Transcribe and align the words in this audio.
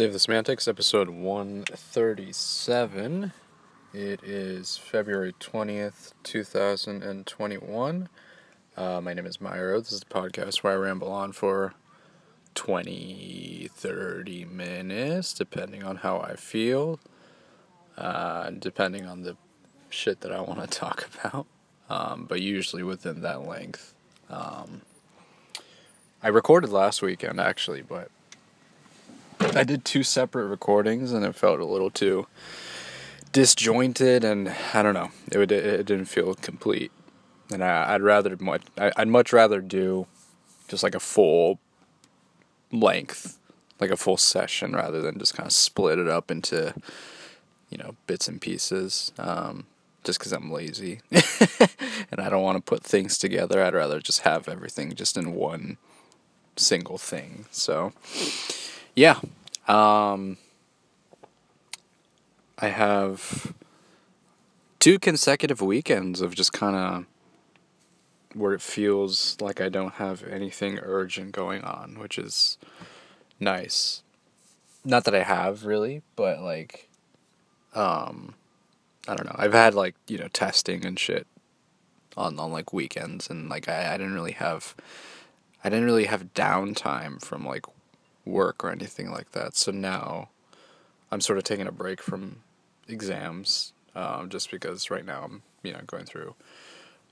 Save 0.00 0.14
the 0.14 0.18
Semantics, 0.18 0.66
episode 0.66 1.10
137. 1.10 3.32
It 3.92 4.24
is 4.24 4.78
February 4.78 5.34
20th, 5.38 6.14
2021. 6.22 8.08
Uh, 8.78 9.00
my 9.02 9.12
name 9.12 9.26
is 9.26 9.36
Myro. 9.36 9.78
This 9.78 9.92
is 9.92 10.00
the 10.00 10.06
podcast 10.06 10.62
where 10.62 10.72
I 10.72 10.76
ramble 10.76 11.12
on 11.12 11.32
for 11.32 11.74
20, 12.54 13.68
30 13.70 14.46
minutes, 14.46 15.34
depending 15.34 15.84
on 15.84 15.96
how 15.96 16.18
I 16.18 16.34
feel, 16.34 16.98
uh, 17.98 18.48
depending 18.58 19.04
on 19.04 19.24
the 19.24 19.36
shit 19.90 20.22
that 20.22 20.32
I 20.32 20.40
want 20.40 20.62
to 20.62 20.66
talk 20.66 21.10
about, 21.14 21.46
um, 21.90 22.24
but 22.24 22.40
usually 22.40 22.82
within 22.82 23.20
that 23.20 23.46
length. 23.46 23.92
Um, 24.30 24.80
I 26.22 26.28
recorded 26.28 26.70
last 26.70 27.02
weekend, 27.02 27.38
actually, 27.38 27.82
but 27.82 28.10
I 29.40 29.64
did 29.64 29.84
two 29.84 30.02
separate 30.02 30.46
recordings 30.46 31.12
and 31.12 31.24
it 31.24 31.34
felt 31.34 31.60
a 31.60 31.64
little 31.64 31.90
too 31.90 32.26
disjointed 33.32 34.24
and 34.24 34.54
I 34.74 34.82
don't 34.82 34.94
know. 34.94 35.10
It 35.30 35.38
would 35.38 35.52
it 35.52 35.86
didn't 35.86 36.06
feel 36.06 36.34
complete. 36.34 36.92
And 37.52 37.64
I, 37.64 37.92
would 37.92 38.02
rather 38.02 38.36
much 38.38 38.62
I'd 38.78 39.08
much 39.08 39.32
rather 39.32 39.60
do 39.60 40.06
just 40.68 40.82
like 40.82 40.94
a 40.94 41.00
full 41.00 41.58
length, 42.70 43.38
like 43.80 43.90
a 43.90 43.96
full 43.96 44.16
session 44.16 44.72
rather 44.72 45.00
than 45.00 45.18
just 45.18 45.34
kind 45.34 45.46
of 45.46 45.52
split 45.52 45.98
it 45.98 46.08
up 46.08 46.30
into 46.30 46.74
you 47.70 47.78
know 47.78 47.96
bits 48.06 48.28
and 48.28 48.40
pieces. 48.40 49.12
Um, 49.18 49.66
just 50.02 50.18
because 50.18 50.32
I'm 50.32 50.50
lazy 50.50 51.00
and 51.10 52.20
I 52.20 52.30
don't 52.30 52.42
want 52.42 52.56
to 52.56 52.62
put 52.62 52.82
things 52.82 53.18
together. 53.18 53.62
I'd 53.62 53.74
rather 53.74 54.00
just 54.00 54.20
have 54.20 54.48
everything 54.48 54.94
just 54.94 55.16
in 55.16 55.34
one 55.34 55.76
single 56.56 56.96
thing. 56.98 57.44
So 57.50 57.92
yeah. 58.94 59.20
Um, 59.70 60.36
I 62.58 62.70
have 62.70 63.54
two 64.80 64.98
consecutive 64.98 65.60
weekends 65.60 66.20
of 66.20 66.34
just 66.34 66.52
kind 66.52 66.74
of 66.74 67.06
where 68.34 68.52
it 68.52 68.60
feels 68.60 69.36
like 69.40 69.60
I 69.60 69.68
don't 69.68 69.94
have 69.94 70.24
anything 70.24 70.80
urgent 70.80 71.30
going 71.30 71.62
on, 71.62 72.00
which 72.00 72.18
is 72.18 72.58
nice. 73.38 74.02
Not 74.84 75.04
that 75.04 75.14
I 75.14 75.22
have 75.22 75.64
really, 75.64 76.02
but 76.16 76.40
like 76.40 76.88
um 77.72 78.34
I 79.06 79.14
don't 79.14 79.26
know. 79.26 79.36
I've 79.38 79.52
had 79.52 79.74
like, 79.74 79.94
you 80.08 80.18
know, 80.18 80.28
testing 80.28 80.84
and 80.84 80.98
shit 80.98 81.28
on 82.16 82.40
on 82.40 82.50
like 82.50 82.72
weekends 82.72 83.30
and 83.30 83.48
like 83.48 83.68
I, 83.68 83.94
I 83.94 83.96
didn't 83.98 84.14
really 84.14 84.32
have 84.32 84.74
I 85.62 85.68
didn't 85.68 85.84
really 85.84 86.06
have 86.06 86.34
downtime 86.34 87.24
from 87.24 87.46
like 87.46 87.66
work 88.24 88.62
or 88.62 88.70
anything 88.70 89.10
like 89.10 89.32
that. 89.32 89.56
So 89.56 89.70
now 89.72 90.28
I'm 91.10 91.20
sort 91.20 91.38
of 91.38 91.44
taking 91.44 91.66
a 91.66 91.72
break 91.72 92.02
from 92.02 92.42
exams 92.88 93.72
um, 93.94 94.28
just 94.28 94.50
because 94.50 94.90
right 94.90 95.04
now 95.04 95.22
I'm, 95.24 95.42
you 95.62 95.72
know, 95.72 95.80
going 95.86 96.04
through 96.04 96.34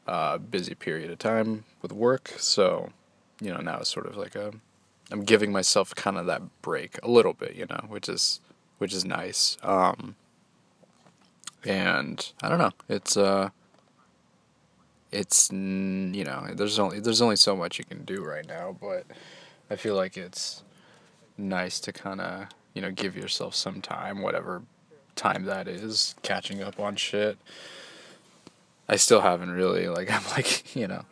a 0.06 0.38
busy 0.38 0.74
period 0.74 1.10
of 1.10 1.18
time 1.18 1.64
with 1.82 1.92
work. 1.92 2.34
So, 2.38 2.90
you 3.40 3.52
know, 3.52 3.60
now 3.60 3.78
it's 3.78 3.90
sort 3.90 4.06
of 4.06 4.16
like 4.16 4.34
a, 4.34 4.52
I'm 5.10 5.24
giving 5.24 5.52
myself 5.52 5.94
kind 5.94 6.18
of 6.18 6.26
that 6.26 6.42
break 6.62 6.98
a 7.02 7.10
little 7.10 7.32
bit, 7.32 7.54
you 7.54 7.66
know, 7.68 7.84
which 7.88 8.08
is, 8.08 8.40
which 8.78 8.92
is 8.92 9.04
nice. 9.04 9.56
Um, 9.62 10.16
and 11.64 12.32
I 12.42 12.48
don't 12.48 12.58
know, 12.58 12.72
it's, 12.88 13.16
uh, 13.16 13.50
it's, 15.10 15.50
you 15.50 16.24
know, 16.24 16.48
there's 16.54 16.78
only, 16.78 17.00
there's 17.00 17.22
only 17.22 17.36
so 17.36 17.56
much 17.56 17.78
you 17.78 17.84
can 17.84 18.04
do 18.04 18.22
right 18.22 18.46
now, 18.46 18.76
but 18.80 19.04
I 19.70 19.76
feel 19.76 19.94
like 19.96 20.16
it's, 20.16 20.62
nice 21.38 21.80
to 21.80 21.92
kind 21.92 22.20
of, 22.20 22.48
you 22.74 22.82
know, 22.82 22.90
give 22.90 23.16
yourself 23.16 23.54
some 23.54 23.80
time, 23.80 24.20
whatever 24.20 24.62
time 25.14 25.44
that 25.44 25.68
is, 25.68 26.14
catching 26.22 26.62
up 26.62 26.78
on 26.78 26.96
shit. 26.96 27.38
I 28.88 28.96
still 28.96 29.20
haven't 29.20 29.50
really, 29.50 29.88
like, 29.88 30.10
I'm 30.12 30.24
like, 30.32 30.74
you 30.74 30.86
know, 30.86 31.04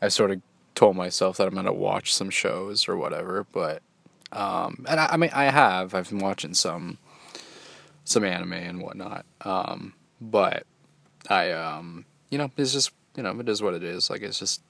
I 0.00 0.08
sort 0.08 0.30
of 0.30 0.40
told 0.74 0.96
myself 0.96 1.36
that 1.36 1.46
I'm 1.46 1.54
going 1.54 1.66
to 1.66 1.72
watch 1.72 2.14
some 2.14 2.30
shows 2.30 2.88
or 2.88 2.96
whatever, 2.96 3.46
but, 3.52 3.82
um, 4.32 4.86
and 4.88 5.00
I, 5.00 5.06
I 5.06 5.16
mean, 5.16 5.30
I 5.34 5.44
have, 5.44 5.94
I've 5.94 6.08
been 6.08 6.20
watching 6.20 6.54
some, 6.54 6.98
some 8.04 8.24
anime 8.24 8.54
and 8.54 8.80
whatnot, 8.80 9.26
um, 9.42 9.94
but 10.20 10.64
I, 11.28 11.50
um, 11.50 12.06
you 12.30 12.38
know, 12.38 12.50
it's 12.56 12.72
just, 12.72 12.92
you 13.16 13.22
know, 13.22 13.38
it 13.38 13.48
is 13.48 13.60
what 13.60 13.74
it 13.74 13.82
is. 13.82 14.08
Like, 14.08 14.22
it's 14.22 14.38
just 14.38 14.62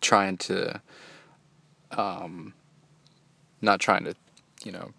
trying 0.00 0.36
to, 0.36 0.80
um, 1.92 2.54
not 3.60 3.80
trying 3.80 4.04
to, 4.04 4.14
you 4.64 4.72
know, 4.72 4.92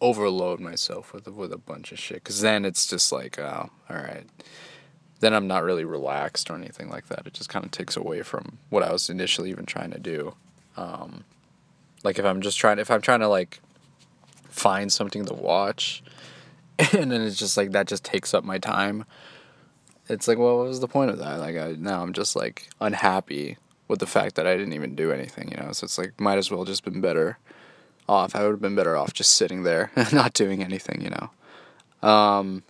overload 0.00 0.60
myself 0.60 1.12
with 1.12 1.26
with 1.28 1.52
a 1.52 1.58
bunch 1.58 1.92
of 1.92 1.98
shit. 1.98 2.22
Because 2.22 2.40
then 2.40 2.64
it's 2.64 2.86
just 2.86 3.12
like, 3.12 3.38
oh, 3.38 3.70
all 3.88 3.96
right. 3.96 4.26
Then 5.20 5.32
I'm 5.32 5.46
not 5.46 5.64
really 5.64 5.84
relaxed 5.84 6.50
or 6.50 6.56
anything 6.56 6.90
like 6.90 7.06
that. 7.08 7.26
It 7.26 7.32
just 7.32 7.48
kind 7.48 7.64
of 7.64 7.70
takes 7.70 7.96
away 7.96 8.22
from 8.22 8.58
what 8.68 8.82
I 8.82 8.92
was 8.92 9.08
initially 9.08 9.50
even 9.50 9.64
trying 9.64 9.90
to 9.92 9.98
do. 9.98 10.34
Um, 10.76 11.24
like 12.02 12.18
if 12.18 12.24
I'm 12.24 12.42
just 12.42 12.58
trying, 12.58 12.78
if 12.78 12.90
I'm 12.90 13.00
trying 13.00 13.20
to 13.20 13.28
like 13.28 13.60
find 14.50 14.92
something 14.92 15.24
to 15.24 15.34
watch, 15.34 16.02
and 16.78 17.10
then 17.10 17.22
it's 17.22 17.38
just 17.38 17.56
like 17.56 17.72
that 17.72 17.86
just 17.86 18.04
takes 18.04 18.34
up 18.34 18.44
my 18.44 18.58
time. 18.58 19.04
It's 20.08 20.28
like, 20.28 20.36
well, 20.36 20.58
what 20.58 20.66
was 20.68 20.80
the 20.80 20.88
point 20.88 21.10
of 21.10 21.18
that? 21.18 21.40
Like, 21.40 21.56
I, 21.56 21.76
now 21.78 22.02
I'm 22.02 22.12
just 22.12 22.36
like 22.36 22.68
unhappy 22.80 23.56
with 23.88 24.00
the 24.00 24.06
fact 24.06 24.34
that 24.34 24.46
I 24.46 24.54
didn't 24.56 24.74
even 24.74 24.94
do 24.94 25.12
anything, 25.12 25.50
you 25.50 25.56
know. 25.56 25.72
So 25.72 25.84
it's 25.84 25.96
like, 25.96 26.20
might 26.20 26.36
as 26.36 26.50
well 26.50 26.64
just 26.64 26.84
been 26.84 27.00
better 27.00 27.38
off. 28.08 28.34
I 28.34 28.42
would 28.42 28.52
have 28.52 28.60
been 28.60 28.74
better 28.74 28.96
off 28.96 29.12
just 29.12 29.32
sitting 29.32 29.62
there 29.62 29.90
not 30.12 30.32
doing 30.32 30.62
anything, 30.62 31.00
you 31.00 31.10
know. 31.10 32.08
Um, 32.08 32.62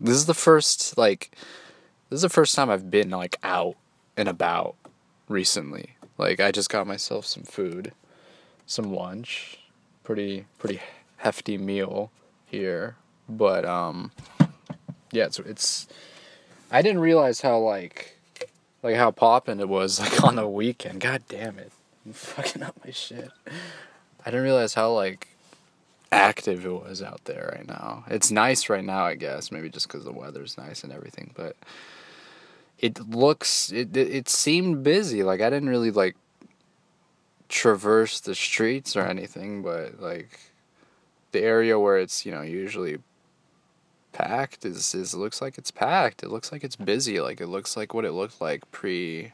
this 0.00 0.14
is 0.14 0.26
the 0.26 0.34
first 0.34 0.96
like 0.98 1.30
this 2.10 2.18
is 2.18 2.22
the 2.22 2.28
first 2.28 2.54
time 2.54 2.70
I've 2.70 2.90
been 2.90 3.10
like 3.10 3.36
out 3.42 3.76
and 4.16 4.28
about 4.28 4.74
recently. 5.28 5.96
Like 6.18 6.40
I 6.40 6.50
just 6.50 6.70
got 6.70 6.86
myself 6.86 7.26
some 7.26 7.42
food, 7.42 7.92
some 8.66 8.92
lunch, 8.92 9.58
pretty 10.04 10.46
pretty 10.58 10.80
hefty 11.18 11.58
meal 11.58 12.10
here, 12.44 12.96
but 13.28 13.64
um 13.64 14.12
yeah, 15.12 15.24
it's 15.24 15.38
it's 15.40 15.88
I 16.70 16.82
didn't 16.82 17.00
realize 17.00 17.40
how 17.40 17.58
like 17.58 18.18
like 18.82 18.96
how 18.96 19.10
poppin' 19.10 19.60
it 19.60 19.68
was 19.68 19.98
like 20.00 20.22
on 20.22 20.36
the 20.36 20.48
weekend. 20.48 21.00
God 21.00 21.22
damn 21.28 21.58
it. 21.58 21.72
I'm 22.04 22.12
fucking 22.12 22.62
up 22.62 22.76
my 22.84 22.92
shit. 22.92 23.30
I 24.26 24.30
didn't 24.30 24.44
realize 24.44 24.74
how 24.74 24.92
like 24.92 25.28
active 26.10 26.66
it 26.66 26.70
was 26.70 27.00
out 27.00 27.24
there 27.26 27.54
right 27.56 27.66
now. 27.66 28.04
It's 28.08 28.32
nice 28.32 28.68
right 28.68 28.84
now, 28.84 29.04
I 29.04 29.14
guess, 29.14 29.52
maybe 29.52 29.68
just 29.68 29.86
because 29.86 30.04
the 30.04 30.12
weather's 30.12 30.58
nice 30.58 30.82
and 30.82 30.92
everything. 30.92 31.30
But 31.34 31.54
it 32.80 33.08
looks 33.08 33.70
it 33.70 33.96
it 33.96 34.28
seemed 34.28 34.82
busy. 34.82 35.22
Like 35.22 35.40
I 35.40 35.48
didn't 35.48 35.68
really 35.68 35.92
like 35.92 36.16
traverse 37.48 38.18
the 38.18 38.34
streets 38.34 38.96
or 38.96 39.02
anything, 39.02 39.62
but 39.62 40.00
like 40.00 40.40
the 41.30 41.42
area 41.42 41.78
where 41.78 41.96
it's 41.96 42.26
you 42.26 42.32
know 42.32 42.42
usually 42.42 42.98
packed 44.12 44.64
is 44.64 44.92
is 44.92 45.14
looks 45.14 45.40
like 45.40 45.56
it's 45.56 45.70
packed. 45.70 46.24
It 46.24 46.30
looks 46.30 46.50
like 46.50 46.64
it's 46.64 46.76
busy. 46.76 47.20
Like 47.20 47.40
it 47.40 47.46
looks 47.46 47.76
like 47.76 47.94
what 47.94 48.04
it 48.04 48.12
looked 48.12 48.40
like 48.40 48.68
pre. 48.72 49.32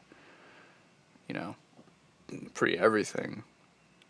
You 1.27 1.33
know, 1.33 1.55
pre 2.53 2.77
everything. 2.77 3.43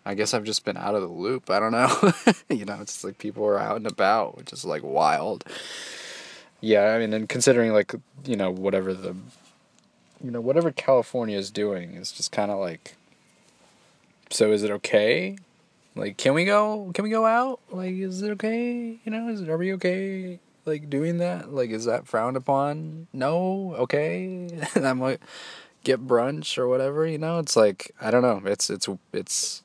I 0.05 0.15
guess 0.15 0.33
I've 0.33 0.43
just 0.43 0.65
been 0.65 0.77
out 0.77 0.95
of 0.95 1.01
the 1.01 1.07
loop. 1.07 1.49
I 1.49 1.59
don't 1.59 1.71
know. 1.71 2.13
you 2.49 2.65
know, 2.65 2.79
it's 2.81 3.03
like 3.03 3.17
people 3.17 3.45
are 3.45 3.59
out 3.59 3.77
and 3.77 3.87
about, 3.87 4.37
which 4.37 4.51
is 4.51 4.65
like 4.65 4.83
wild. 4.83 5.45
Yeah, 6.59 6.93
I 6.93 6.99
mean, 6.99 7.13
and 7.13 7.27
considering 7.27 7.73
like 7.73 7.93
you 8.25 8.35
know 8.35 8.51
whatever 8.51 8.93
the, 8.93 9.15
you 10.23 10.31
know 10.31 10.41
whatever 10.41 10.71
California 10.71 11.37
is 11.37 11.51
doing 11.51 11.93
is 11.93 12.11
just 12.11 12.31
kind 12.31 12.51
of 12.51 12.59
like. 12.59 12.95
So 14.29 14.51
is 14.51 14.63
it 14.63 14.71
okay? 14.71 15.37
Like, 15.95 16.17
can 16.17 16.33
we 16.33 16.45
go? 16.45 16.91
Can 16.93 17.03
we 17.03 17.09
go 17.09 17.25
out? 17.25 17.59
Like, 17.69 17.93
is 17.93 18.21
it 18.21 18.31
okay? 18.31 18.97
You 19.03 19.11
know, 19.11 19.29
is 19.29 19.41
it? 19.41 19.49
Are 19.49 19.57
we 19.57 19.73
okay? 19.73 20.39
Like 20.65 20.89
doing 20.89 21.19
that? 21.19 21.53
Like, 21.53 21.69
is 21.69 21.85
that 21.85 22.07
frowned 22.07 22.37
upon? 22.37 23.07
No. 23.13 23.75
Okay. 23.77 24.49
I'm 24.75 24.99
like, 24.99 25.21
get 25.83 26.05
brunch 26.07 26.57
or 26.57 26.67
whatever. 26.67 27.05
You 27.05 27.17
know, 27.17 27.39
it's 27.39 27.55
like 27.55 27.91
I 28.01 28.11
don't 28.11 28.21
know. 28.21 28.41
It's 28.45 28.69
it's 28.69 28.89
it's 29.11 29.61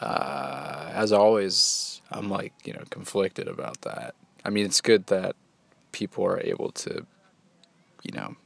uh, 0.00 0.90
as 0.92 1.12
always, 1.12 2.00
I'm 2.10 2.30
like, 2.30 2.52
you 2.64 2.72
know, 2.72 2.82
conflicted 2.90 3.48
about 3.48 3.82
that. 3.82 4.14
I 4.44 4.50
mean, 4.50 4.64
it's 4.64 4.80
good 4.80 5.06
that 5.06 5.36
people 5.92 6.24
are 6.24 6.40
able 6.40 6.70
to, 6.72 7.06
you 8.02 8.12
know, 8.12 8.36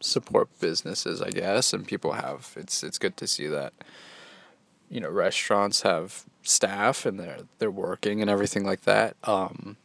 support 0.00 0.48
businesses, 0.60 1.22
I 1.22 1.30
guess, 1.30 1.72
and 1.72 1.86
people 1.86 2.12
have. 2.12 2.52
It's 2.56 2.82
it's 2.82 2.98
good 2.98 3.16
to 3.16 3.26
see 3.26 3.46
that, 3.46 3.72
you 4.90 5.00
know, 5.00 5.10
restaurants 5.10 5.82
have 5.82 6.24
staff 6.42 7.06
and 7.06 7.18
they're 7.18 7.40
they're 7.58 7.70
working 7.70 8.20
and 8.20 8.30
everything 8.30 8.64
like 8.64 8.82
that. 8.82 9.16
Um, 9.24 9.76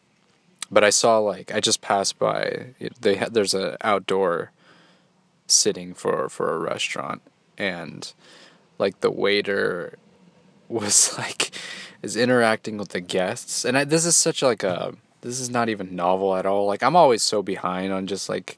but 0.70 0.84
I 0.84 0.90
saw 0.90 1.20
like 1.20 1.54
I 1.54 1.60
just 1.60 1.82
passed 1.82 2.20
by. 2.20 2.76
They 3.00 3.16
had 3.16 3.34
there's 3.34 3.54
a 3.54 3.78
outdoor 3.86 4.52
sitting 5.48 5.94
for 5.94 6.30
for 6.30 6.54
a 6.54 6.60
restaurant 6.60 7.22
and 7.58 8.14
like 8.78 9.00
the 9.00 9.12
waiter 9.12 9.98
was 10.70 11.14
like 11.18 11.52
is 12.02 12.16
interacting 12.16 12.78
with 12.78 12.90
the 12.90 13.02
guests, 13.02 13.66
and 13.66 13.78
I, 13.78 13.84
this 13.84 14.06
is 14.06 14.16
such 14.16 14.42
like 14.42 14.64
a 14.64 14.94
this 15.22 15.40
is 15.40 15.50
not 15.50 15.70
even 15.70 15.96
novel 15.96 16.36
at 16.36 16.46
all. 16.46 16.66
Like 16.66 16.84
I'm 16.84 16.96
always 16.96 17.24
so 17.24 17.42
behind 17.42 17.92
on 17.92 18.08
just 18.08 18.30
like 18.30 18.58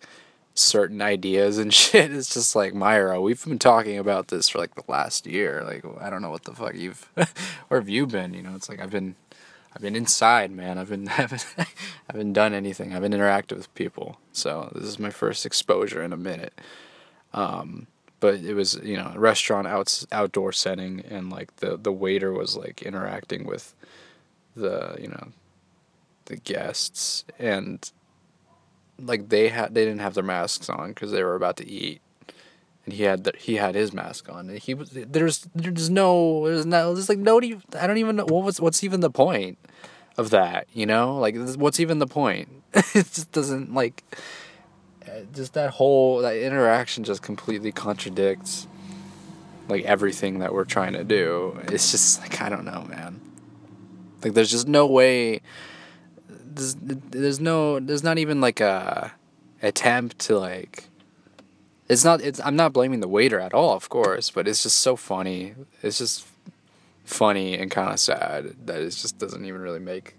certain 0.54 1.02
ideas 1.02 1.58
and 1.58 1.74
shit. 1.74 2.12
It's 2.12 2.34
just 2.34 2.56
like 2.56 2.74
Myra, 2.74 3.22
we've 3.22 3.44
been 3.44 3.60
talking 3.60 3.98
about 3.98 4.28
this 4.28 4.50
for 4.50 4.60
like 4.60 4.76
the 4.76 4.84
last 4.88 5.26
year. 5.26 5.64
Like 5.64 5.84
I 6.00 6.10
don't 6.10 6.22
know 6.22 6.30
what 6.30 6.44
the 6.44 6.54
fuck 6.54 6.76
you've 6.76 7.10
where 7.68 7.80
have 7.80 7.90
you 7.90 8.06
been? 8.06 8.34
You 8.34 8.44
know, 8.44 8.56
it's 8.56 8.70
like 8.70 8.80
I've 8.80 8.92
been 8.92 9.16
I've 9.74 9.82
been 9.82 9.96
inside, 9.96 10.52
man. 10.52 10.78
I've 10.78 10.90
been 10.90 11.08
haven't 11.08 11.46
haven't 12.08 12.34
done 12.34 12.54
anything. 12.54 12.94
I've 12.94 13.02
been 13.02 13.14
interacting 13.14 13.58
with 13.58 13.74
people. 13.74 14.20
So 14.34 14.72
this 14.76 14.84
is 14.84 15.00
my 15.00 15.10
first 15.10 15.46
exposure 15.46 16.04
in 16.04 16.14
a 16.14 16.18
minute. 16.18 16.60
Um, 17.34 17.88
but 18.22 18.36
it 18.36 18.54
was 18.54 18.80
you 18.82 18.96
know 18.96 19.12
a 19.14 19.20
restaurant 19.20 19.68
out 19.68 20.06
outdoor 20.14 20.54
setting, 20.54 21.04
and 21.10 21.30
like 21.30 21.58
the 21.58 21.76
the 21.76 21.92
waiter 21.92 22.32
was 22.32 22.56
like 22.56 22.82
interacting 22.82 23.46
with 23.46 23.76
the 24.56 24.96
you 25.02 25.10
know 25.10 25.28
the 26.26 26.38
guests 26.38 27.26
and 27.38 27.92
like 28.98 29.30
they 29.30 29.50
had 29.50 29.74
they 29.74 29.84
didn't 29.84 30.00
have 30.00 30.14
their 30.14 30.24
masks 30.24 30.70
on 30.70 30.90
because 30.90 31.12
they 31.12 31.24
were 31.24 31.36
about 31.36 31.58
to 31.58 31.68
eat 31.68 32.02
and 32.86 32.94
he 32.94 33.04
had 33.04 33.24
the, 33.24 33.34
he 33.38 33.56
had 33.56 33.76
his 33.76 33.94
mask 33.94 34.30
on 34.30 34.50
and 34.50 34.60
he 34.60 34.74
was 34.74 34.92
there's 34.92 35.48
there's 35.56 35.90
no 35.90 36.46
there's 36.46 36.66
no 36.66 36.94
there's 36.94 37.10
like 37.10 37.18
no 37.18 37.38
I 37.38 37.88
don't 37.88 37.98
even 37.98 38.16
know 38.16 38.26
what 38.26 38.44
was 38.44 38.62
what's 38.62 38.84
even 38.84 39.02
the 39.02 39.10
point 39.10 39.58
of 40.18 40.30
that 40.30 40.68
you 40.74 40.86
know? 40.86 41.18
Like 41.18 41.36
what's 41.56 41.80
even 41.80 42.00
the 42.00 42.08
point? 42.08 42.50
It 42.74 43.12
just 43.12 43.32
doesn't 43.32 43.74
like 43.74 44.04
just 45.34 45.54
that 45.54 45.72
whole 45.72 46.20
that 46.20 46.36
interaction 46.36 47.04
just 47.04 47.22
completely 47.22 47.72
contradicts 47.72 48.68
like 49.68 49.84
everything 49.84 50.40
that 50.40 50.54
we're 50.54 50.66
trying 50.66 50.94
to 50.94 51.04
do 51.04 51.60
it's 51.64 51.92
just 51.92 52.22
like 52.22 52.42
I 52.42 52.50
don't 52.50 52.66
know 52.66 52.86
man 52.90 53.20
like 54.24 54.34
there's 54.34 54.52
just 54.52 54.68
no 54.68 54.86
way 54.86 55.42
there's, 56.28 56.76
there's 56.76 57.40
no 57.40 57.80
there's 57.80 58.04
not 58.04 58.18
even 58.18 58.42
like 58.42 58.60
a 58.60 59.14
attempt 59.62 60.20
to 60.20 60.38
like 60.38 60.90
it's 61.92 62.06
not 62.06 62.22
it's 62.22 62.40
I'm 62.40 62.56
not 62.56 62.72
blaming 62.72 63.02
the 63.02 63.08
waiter 63.10 63.38
at 63.42 63.54
all, 63.54 63.76
of 63.76 63.90
course, 63.90 64.30
but 64.32 64.48
it's 64.48 64.64
just 64.64 64.80
so 64.80 64.96
funny. 64.96 65.56
It's 65.84 65.98
just 65.98 66.26
funny 67.04 67.58
and 67.58 67.70
kind 67.70 67.92
of 67.92 68.00
sad 68.00 68.56
that 68.66 68.80
it 68.80 68.92
just 68.92 69.18
doesn't 69.18 69.44
even 69.44 69.60
really 69.60 69.82
make 69.82 70.16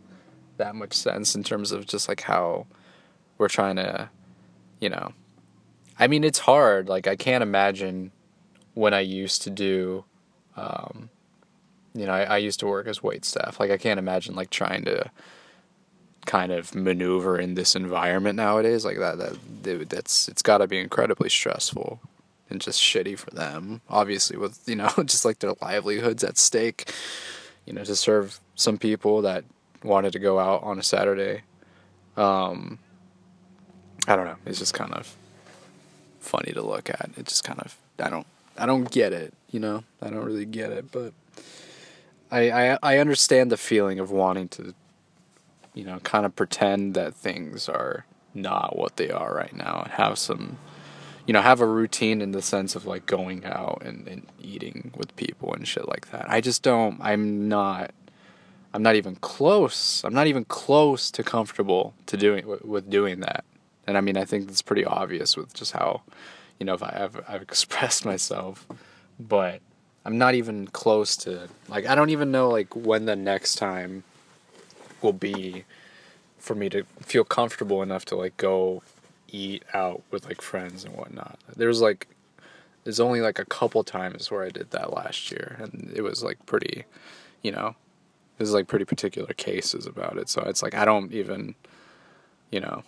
that 0.58 0.74
much 0.74 0.92
sense 0.92 1.34
in 1.34 1.42
terms 1.42 1.72
of 1.72 1.86
just 1.86 2.10
like 2.10 2.20
how 2.20 2.66
we're 3.38 3.48
trying 3.48 3.76
to, 3.76 4.10
you 4.82 4.90
know. 4.90 5.12
I 5.98 6.08
mean, 6.08 6.24
it's 6.24 6.40
hard. 6.40 6.88
Like 6.88 7.06
I 7.06 7.16
can't 7.16 7.42
imagine 7.42 8.10
when 8.74 8.92
I 8.92 9.00
used 9.00 9.42
to 9.42 9.50
do 9.50 10.04
um, 10.56 11.08
you 11.94 12.06
know, 12.06 12.12
I, 12.12 12.22
I 12.22 12.36
used 12.38 12.60
to 12.60 12.66
work 12.66 12.86
as 12.86 13.02
wait 13.02 13.24
staff. 13.24 13.60
Like 13.60 13.70
I 13.70 13.76
can't 13.76 13.98
imagine 13.98 14.34
like 14.34 14.50
trying 14.50 14.84
to 14.84 15.10
kind 16.24 16.52
of 16.52 16.74
maneuver 16.74 17.38
in 17.38 17.54
this 17.54 17.74
environment 17.74 18.36
nowadays 18.36 18.84
like 18.84 18.96
that 18.96 19.18
that 19.18 19.88
that's 19.88 20.28
it's 20.28 20.40
got 20.40 20.58
to 20.58 20.68
be 20.68 20.78
incredibly 20.78 21.28
stressful 21.28 22.00
and 22.48 22.60
just 22.60 22.80
shitty 22.80 23.18
for 23.18 23.30
them 23.30 23.80
obviously 23.90 24.36
with 24.36 24.62
you 24.68 24.76
know 24.76 24.88
just 25.04 25.24
like 25.24 25.40
their 25.40 25.54
livelihoods 25.60 26.22
at 26.22 26.38
stake 26.38 26.92
you 27.66 27.72
know 27.72 27.82
to 27.82 27.96
serve 27.96 28.38
some 28.54 28.78
people 28.78 29.22
that 29.22 29.44
wanted 29.82 30.12
to 30.12 30.20
go 30.20 30.38
out 30.38 30.62
on 30.62 30.78
a 30.78 30.82
saturday 30.84 31.42
um 32.16 32.78
i 34.06 34.16
don't 34.16 34.26
know 34.26 34.36
it's 34.46 34.58
just 34.58 34.74
kind 34.74 34.92
of 34.94 35.16
funny 36.20 36.52
to 36.52 36.62
look 36.62 36.88
at 36.88 37.10
it 37.16 37.26
just 37.26 37.44
kind 37.44 37.60
of 37.60 37.76
i 37.98 38.08
don't 38.08 38.26
i 38.56 38.66
don't 38.66 38.90
get 38.90 39.12
it 39.12 39.34
you 39.50 39.58
know 39.60 39.82
i 40.00 40.08
don't 40.08 40.24
really 40.24 40.46
get 40.46 40.70
it 40.70 40.90
but 40.92 41.12
I, 42.30 42.50
I 42.50 42.78
I 42.82 42.98
understand 42.98 43.52
the 43.52 43.58
feeling 43.58 43.98
of 43.98 44.10
wanting 44.10 44.48
to 44.50 44.74
you 45.74 45.84
know, 45.84 45.98
kind 46.00 46.26
of 46.26 46.36
pretend 46.36 46.94
that 46.94 47.14
things 47.14 47.68
are 47.68 48.04
not 48.34 48.76
what 48.76 48.96
they 48.96 49.10
are 49.10 49.34
right 49.34 49.54
now 49.54 49.82
and 49.84 49.92
have 49.92 50.18
some, 50.18 50.58
you 51.26 51.32
know, 51.32 51.40
have 51.40 51.60
a 51.60 51.66
routine 51.66 52.20
in 52.20 52.32
the 52.32 52.42
sense 52.42 52.74
of 52.74 52.86
like 52.86 53.06
going 53.06 53.44
out 53.44 53.82
and, 53.84 54.06
and 54.06 54.26
eating 54.40 54.92
with 54.96 55.14
people 55.16 55.52
and 55.54 55.66
shit 55.66 55.88
like 55.88 56.10
that. 56.10 56.28
I 56.28 56.40
just 56.40 56.62
don't, 56.62 56.98
I'm 57.00 57.48
not, 57.48 57.92
I'm 58.74 58.82
not 58.82 58.96
even 58.96 59.16
close. 59.16 60.02
I'm 60.04 60.14
not 60.14 60.26
even 60.26 60.44
close 60.44 61.10
to 61.12 61.22
comfortable 61.22 61.94
to 62.06 62.16
doing 62.16 62.44
with 62.64 62.88
doing 62.88 63.20
that. 63.20 63.44
And 63.92 63.98
I 63.98 64.00
mean, 64.00 64.16
I 64.16 64.24
think 64.24 64.46
that's 64.46 64.62
pretty 64.62 64.86
obvious 64.86 65.36
with 65.36 65.52
just 65.52 65.72
how, 65.72 66.00
you 66.58 66.64
know, 66.64 66.72
if 66.72 66.82
I 66.82 66.94
have 66.96 67.22
I've 67.28 67.42
expressed 67.50 68.06
myself, 68.06 68.66
but 69.20 69.60
I'm 70.06 70.16
not 70.16 70.34
even 70.34 70.66
close 70.68 71.14
to 71.18 71.50
like 71.68 71.86
I 71.86 71.94
don't 71.94 72.08
even 72.08 72.30
know 72.30 72.48
like 72.48 72.74
when 72.74 73.04
the 73.04 73.16
next 73.16 73.56
time 73.56 74.04
will 75.02 75.12
be 75.12 75.66
for 76.38 76.54
me 76.54 76.70
to 76.70 76.84
feel 77.02 77.22
comfortable 77.22 77.82
enough 77.82 78.06
to 78.06 78.16
like 78.16 78.34
go 78.38 78.82
eat 79.28 79.62
out 79.74 80.02
with 80.10 80.24
like 80.24 80.40
friends 80.40 80.84
and 80.84 80.96
whatnot. 80.96 81.38
There's 81.54 81.82
like 81.82 82.08
there's 82.84 82.98
only 82.98 83.20
like 83.20 83.38
a 83.38 83.44
couple 83.44 83.84
times 83.84 84.30
where 84.30 84.42
I 84.42 84.48
did 84.48 84.70
that 84.70 84.94
last 84.94 85.30
year 85.30 85.56
and 85.60 85.92
it 85.94 86.00
was 86.00 86.22
like 86.22 86.46
pretty 86.46 86.86
you 87.42 87.52
know 87.52 87.76
there's 88.38 88.54
like 88.54 88.68
pretty 88.68 88.86
particular 88.86 89.34
cases 89.34 89.84
about 89.84 90.16
it. 90.16 90.30
So 90.30 90.40
it's 90.46 90.62
like 90.62 90.72
I 90.72 90.86
don't 90.86 91.12
even 91.12 91.56
you 92.50 92.60
know 92.60 92.84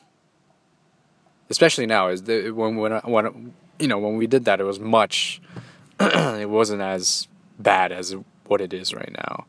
especially 1.50 1.87
now 1.87 2.08
is 2.08 2.23
the, 2.23 2.50
when 2.50 2.76
when 2.76 2.93
when 3.05 3.55
you 3.79 3.88
know 3.88 3.99
when 3.99 4.17
we 4.17 4.26
did 4.26 4.44
that 4.44 4.61
it 4.61 4.64
was 4.64 4.81
much 4.81 5.41
it 6.00 6.49
wasn't 6.49 6.82
as 6.82 7.29
bad 7.58 7.93
as 7.93 8.14
what 8.46 8.61
it 8.61 8.73
is 8.73 8.94
right 8.94 9.12
now. 9.12 9.46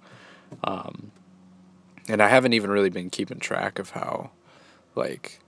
Um, 0.63 1.12
and 2.07 2.21
I 2.21 2.30
haven't 2.30 2.53
even 2.53 2.69
really 2.69 2.89
been 2.89 3.09
keeping 3.09 3.39
track 3.39 3.80
of 3.80 3.92
how, 3.92 4.31
like, 4.94 5.39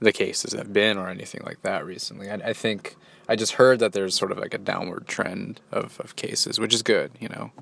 the 0.00 0.12
cases 0.12 0.52
have 0.52 0.72
been 0.72 0.98
or 0.98 1.08
anything 1.08 1.42
like 1.44 1.62
that 1.62 1.84
recently. 1.84 2.30
I, 2.30 2.34
I 2.34 2.52
think 2.52 2.96
I 3.28 3.36
just 3.36 3.52
heard 3.52 3.78
that 3.78 3.92
there's 3.92 4.14
sort 4.14 4.32
of 4.32 4.38
like 4.38 4.54
a 4.54 4.58
downward 4.58 5.06
trend 5.06 5.60
of, 5.70 6.00
of 6.00 6.16
cases, 6.16 6.58
which 6.58 6.74
is 6.74 6.82
good, 6.82 7.12
you 7.20 7.28
know. 7.28 7.52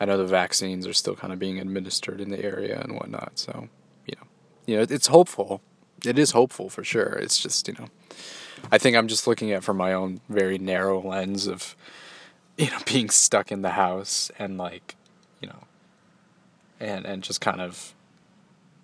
I 0.00 0.04
know 0.04 0.18
the 0.18 0.24
vaccines 0.24 0.86
are 0.86 0.92
still 0.92 1.14
kind 1.14 1.32
of 1.32 1.38
being 1.38 1.58
administered 1.58 2.20
in 2.20 2.30
the 2.30 2.42
area 2.42 2.80
and 2.80 2.94
whatnot, 2.94 3.32
so 3.38 3.68
you 4.06 4.14
know, 4.16 4.26
you 4.66 4.76
know, 4.76 4.86
it's 4.88 5.06
hopeful. 5.06 5.62
It 6.06 6.18
is 6.18 6.32
hopeful 6.32 6.68
for 6.68 6.84
sure. 6.84 7.18
It's 7.20 7.38
just 7.38 7.68
you 7.68 7.74
know, 7.74 7.88
I 8.70 8.78
think 8.78 8.96
I'm 8.96 9.08
just 9.08 9.26
looking 9.26 9.52
at 9.52 9.64
from 9.64 9.76
my 9.76 9.92
own 9.92 10.20
very 10.28 10.58
narrow 10.58 11.00
lens 11.00 11.46
of, 11.46 11.76
you 12.56 12.70
know, 12.70 12.78
being 12.86 13.10
stuck 13.10 13.52
in 13.52 13.62
the 13.62 13.70
house 13.70 14.30
and 14.38 14.58
like, 14.58 14.96
you 15.40 15.48
know, 15.48 15.64
and 16.80 17.04
and 17.04 17.22
just 17.22 17.40
kind 17.40 17.60
of 17.60 17.94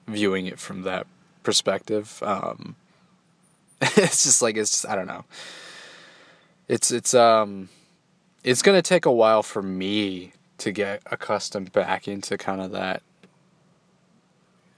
viewing 0.07 0.47
it 0.47 0.59
from 0.59 0.83
that 0.83 1.07
perspective. 1.43 2.23
Um, 2.25 2.77
it's 3.81 4.25
just 4.25 4.43
like 4.43 4.57
it's 4.57 4.71
just, 4.71 4.87
I 4.87 4.95
don't 4.95 5.07
know. 5.07 5.25
It's 6.69 6.91
it's 6.91 7.15
um 7.15 7.69
it's 8.45 8.62
gonna 8.62 8.83
take 8.83 9.07
a 9.07 9.12
while 9.12 9.43
for 9.43 9.62
me 9.62 10.33
to 10.59 10.73
get 10.73 11.03
accustomed 11.07 11.73
back 11.73 12.07
into 12.07 12.37
kind 12.37 12.61
of 12.61 12.71
that 12.73 13.03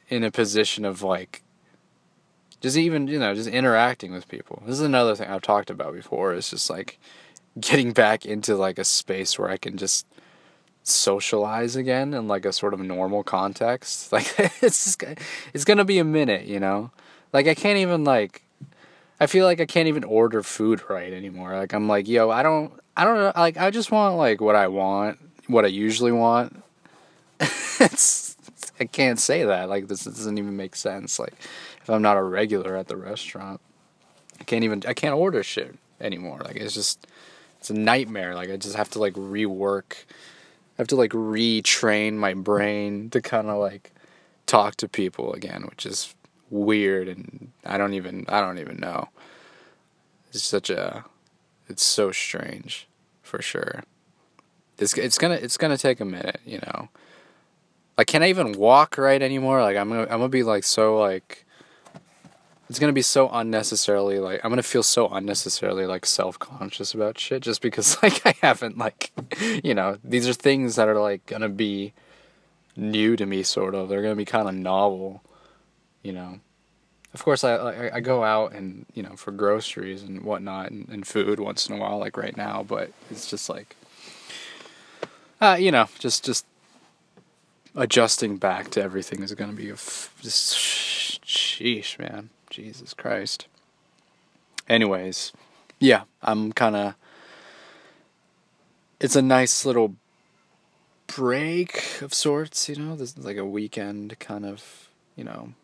in 0.09 0.23
a 0.23 0.31
position 0.31 0.85
of 0.85 1.03
like 1.03 1.42
just 2.63 2.77
even 2.77 3.07
you 3.07 3.19
know 3.19 3.35
just 3.35 3.49
interacting 3.49 4.13
with 4.13 4.27
people 4.29 4.63
this 4.65 4.77
is 4.77 4.81
another 4.81 5.15
thing 5.15 5.29
i've 5.29 5.43
talked 5.43 5.69
about 5.69 5.93
before 5.93 6.33
is 6.33 6.49
just 6.49 6.71
like 6.71 6.99
getting 7.61 7.93
back 7.93 8.25
into 8.25 8.57
like 8.57 8.79
a 8.79 8.85
space 8.85 9.39
where 9.39 9.51
i 9.51 9.59
can 9.59 9.77
just 9.77 10.07
socialize 10.83 11.77
again 11.77 12.13
in 12.13 12.27
like 12.29 12.45
a 12.45 12.53
sort 12.53 12.75
of 12.75 12.81
normal 12.81 13.23
context. 13.23 14.13
Like 14.13 14.35
it's 14.63 14.85
just, 14.85 15.03
it's 15.55 15.65
gonna 15.65 15.85
be 15.85 15.99
a 15.99 16.05
minute, 16.05 16.47
you 16.47 16.61
know. 16.61 16.91
Like 17.33 17.47
I 17.47 17.55
can't 17.55 17.79
even 17.79 18.05
like. 18.05 18.43
I 19.21 19.27
feel 19.27 19.47
like 19.47 19.61
I 19.61 19.67
can't 19.67 19.87
even 19.87 20.03
order 20.03 20.43
food 20.43 20.83
right 20.91 21.13
anymore. 21.13 21.57
Like 21.57 21.73
I'm 21.73 21.87
like, 21.87 22.09
yo, 22.09 22.31
I 22.31 22.43
don't, 22.43 22.73
I 22.97 23.05
don't 23.05 23.17
know. 23.17 23.33
Like 23.37 23.57
I 23.57 23.71
just 23.71 23.93
want 23.93 24.17
like 24.17 24.41
what 24.41 24.57
I 24.57 24.69
want, 24.69 25.19
what 25.47 25.65
I 25.65 25.69
usually 25.69 26.13
want. 26.13 26.63
it's 27.41 28.37
I 28.81 28.85
can't 28.85 29.19
say 29.19 29.45
that. 29.45 29.69
Like 29.69 29.89
this 29.89 30.05
doesn't 30.05 30.39
even 30.39 30.57
make 30.57 30.77
sense. 30.77 31.19
Like 31.19 31.35
if 31.83 31.91
I'm 31.91 32.03
not 32.03 32.17
a 32.17 32.23
regular 32.23 32.77
at 32.77 32.89
the 32.89 32.97
restaurant, 32.97 33.61
I 34.41 34.45
can't 34.45 34.65
even 34.65 34.83
I 34.87 34.95
can't 34.95 35.15
order 35.15 35.43
shit 35.43 35.77
anymore. 36.01 36.41
Like 36.45 36.57
it's 36.57 36.75
just 36.75 37.07
it's 37.59 37.71
a 37.71 37.75
nightmare. 37.75 38.35
Like 38.35 38.51
I 38.51 38.57
just 38.57 38.77
have 38.77 38.91
to 38.91 38.99
like 38.99 39.15
rework 39.15 39.95
I 40.73 40.83
have 40.83 40.89
to 40.89 40.97
like 40.97 41.11
retrain 41.11 42.15
my 42.15 42.33
brain 42.35 43.11
to 43.11 43.21
kind 43.21 43.49
of 43.49 43.59
like 43.59 43.93
talk 44.47 44.77
to 44.77 44.89
people 44.89 45.33
again, 45.35 45.65
which 45.69 45.85
is 45.85 46.15
weird 46.51 47.09
and 47.09 47.51
I 47.65 47.77
don't 47.79 47.95
even 47.95 48.25
I 48.29 48.41
don't 48.41 48.59
even 48.59 48.79
know. 48.79 49.09
It's 50.31 50.43
such 50.43 50.71
a 50.71 51.05
it's 51.69 51.85
so 51.85 52.11
strange 52.11 52.89
for 53.23 53.43
sure. 53.43 53.85
It's 54.79 54.97
it's 54.97 55.19
gonna 55.19 55.35
it's 55.35 55.59
gonna 55.59 55.77
take 55.77 56.01
a 56.01 56.07
minute, 56.07 56.41
you 56.47 56.59
know. 56.59 56.89
Like 57.99 58.07
can 58.07 58.23
I 58.23 58.31
even 58.31 58.53
walk 58.53 58.97
right 58.97 59.21
anymore? 59.21 59.61
Like 59.63 59.77
I'm 59.77 59.91
gonna 59.91 60.03
I'm 60.03 60.19
gonna 60.19 60.29
be 60.31 60.43
like 60.43 60.65
so 60.65 60.99
like 60.99 61.42
it's 62.73 62.79
gonna 62.79 62.95
be 62.95 63.03
so 63.03 63.29
unnecessarily 63.29 64.19
like 64.19 64.41
I'm 64.43 64.51
gonna 64.51 64.63
feel 64.63 64.83
so 64.83 65.07
unnecessarily 65.09 65.85
like 65.85 66.07
self 66.07 66.39
conscious 66.39 66.95
about 66.95 67.19
shit 67.19 67.43
just 67.43 67.61
because 67.61 67.99
like 68.03 68.25
I 68.25 68.35
haven't 68.41 68.79
like 68.79 69.13
you 69.63 69.75
know 69.75 69.99
these 70.03 70.27
are 70.27 70.33
things 70.33 70.77
that 70.77 70.89
are 70.89 70.99
like 70.99 71.27
gonna 71.27 71.51
be 71.51 71.93
new 72.75 73.15
to 73.17 73.27
me 73.27 73.43
sort 73.43 73.75
of. 73.75 73.91
They're 73.91 74.01
gonna 74.01 74.15
be 74.15 74.25
kind 74.25 74.49
of 74.49 74.55
novel 74.55 75.23
you 76.03 76.15
know. 76.15 76.41
Of 77.13 77.23
course 77.23 77.45
I, 77.45 77.57
I 77.57 77.97
I 77.97 78.01
go 78.01 78.25
out 78.25 78.55
and 78.55 78.87
you 78.95 79.03
know 79.03 79.17
for 79.17 79.33
groceries 79.33 80.03
and 80.03 80.23
whatnot 80.23 80.71
and, 80.71 80.89
and 80.89 81.07
food 81.07 81.41
once 81.41 81.69
in 81.69 81.77
a 81.77 81.79
while 81.79 81.99
like 81.99 82.17
right 82.17 82.39
now 82.39 82.63
but 82.63 82.91
it's 83.11 83.29
just 83.29 83.51
like 83.51 83.77
uh 85.43 85.59
you 85.61 85.71
know 85.71 85.89
just 85.99 86.25
just 86.25 86.47
adjusting 87.75 88.39
back 88.39 88.71
to 88.71 88.83
everything 88.83 89.23
is 89.23 89.35
gonna 89.35 89.53
be 89.53 89.69
a 89.69 89.75
f- 89.75 90.15
just 90.23 90.57
sheesh 90.57 91.99
man 91.99 92.31
Jesus 92.53 92.93
Christ. 92.93 93.47
Anyways, 94.69 95.33
yeah, 95.81 96.03
I'm 96.23 96.53
kind 96.53 96.77
of. 96.77 96.95
It's 99.01 99.17
a 99.17 99.23
nice 99.23 99.65
little 99.65 99.97
break 101.07 102.01
of 102.03 102.13
sorts, 102.13 102.69
you 102.69 102.77
know. 102.77 102.95
This 102.95 103.17
is 103.17 103.25
like 103.25 103.39
a 103.39 103.45
weekend 103.45 104.19
kind 104.21 104.45
of, 104.45 104.91
you 105.17 105.25
know, 105.25 105.55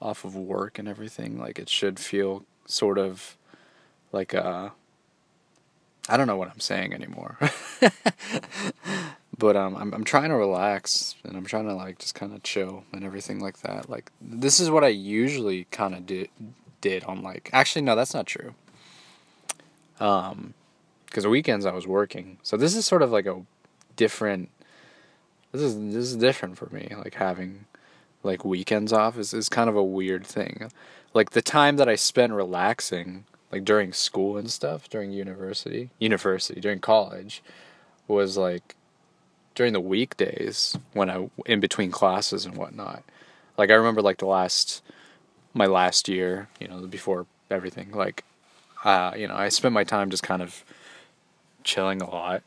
off 0.00 0.24
of 0.24 0.36
work 0.36 0.78
and 0.78 0.86
everything. 0.88 1.38
Like 1.38 1.58
it 1.58 1.68
should 1.68 1.98
feel 1.98 2.44
sort 2.64 2.96
of 2.96 3.36
like 4.12 4.32
a. 4.32 4.72
I 6.10 6.16
don't 6.16 6.26
know 6.26 6.36
what 6.36 6.50
I'm 6.50 6.60
saying 6.60 6.92
anymore. 6.92 7.38
but 9.38 9.56
um, 9.56 9.76
I'm 9.76 9.94
I'm 9.94 10.04
trying 10.04 10.30
to 10.30 10.34
relax 10.34 11.14
and 11.24 11.36
I'm 11.36 11.46
trying 11.46 11.66
to 11.66 11.74
like 11.74 11.98
just 11.98 12.16
kind 12.16 12.34
of 12.34 12.42
chill 12.42 12.84
and 12.92 13.04
everything 13.04 13.38
like 13.38 13.60
that. 13.60 13.88
Like 13.88 14.10
this 14.20 14.58
is 14.58 14.70
what 14.70 14.82
I 14.82 14.88
usually 14.88 15.68
kind 15.70 15.94
of 15.94 16.06
did 16.06 16.28
did 16.80 17.04
on 17.04 17.22
like 17.22 17.48
actually 17.52 17.82
no 17.82 17.94
that's 17.94 18.12
not 18.12 18.26
true. 18.26 18.54
Um, 20.00 20.54
because 21.06 21.26
weekends 21.26 21.66
I 21.66 21.72
was 21.72 21.86
working, 21.86 22.38
so 22.42 22.56
this 22.56 22.74
is 22.76 22.86
sort 22.86 23.02
of 23.02 23.10
like 23.10 23.26
a 23.26 23.42
different. 23.96 24.50
This 25.52 25.62
is 25.62 25.76
this 25.76 26.06
is 26.06 26.16
different 26.16 26.58
for 26.58 26.68
me. 26.70 26.92
Like 26.96 27.14
having 27.14 27.66
like 28.22 28.44
weekends 28.44 28.92
off 28.92 29.16
is 29.16 29.32
is 29.32 29.48
kind 29.48 29.70
of 29.70 29.76
a 29.76 29.82
weird 29.82 30.26
thing. 30.26 30.70
Like 31.14 31.30
the 31.30 31.42
time 31.42 31.76
that 31.76 31.88
I 31.88 31.96
spent 31.96 32.32
relaxing, 32.32 33.24
like 33.52 33.64
during 33.64 33.92
school 33.92 34.36
and 34.36 34.50
stuff, 34.50 34.88
during 34.88 35.12
university, 35.12 35.90
university 35.98 36.60
during 36.60 36.80
college, 36.80 37.42
was 38.06 38.36
like 38.36 38.76
during 39.54 39.72
the 39.72 39.80
weekdays 39.80 40.76
when 40.92 41.10
I 41.10 41.28
in 41.46 41.60
between 41.60 41.90
classes 41.90 42.44
and 42.44 42.56
whatnot. 42.56 43.02
Like 43.58 43.70
I 43.70 43.74
remember 43.74 44.02
like 44.02 44.18
the 44.18 44.26
last 44.26 44.82
my 45.52 45.66
last 45.66 46.08
year, 46.08 46.48
you 46.60 46.68
know, 46.68 46.86
before 46.86 47.26
everything, 47.50 47.90
like 47.92 48.24
uh, 48.84 49.12
you 49.16 49.28
know, 49.28 49.34
I 49.34 49.48
spent 49.48 49.74
my 49.74 49.84
time 49.84 50.10
just 50.10 50.22
kind 50.22 50.42
of 50.42 50.64
chilling 51.64 52.00
a 52.00 52.08
lot. 52.08 52.42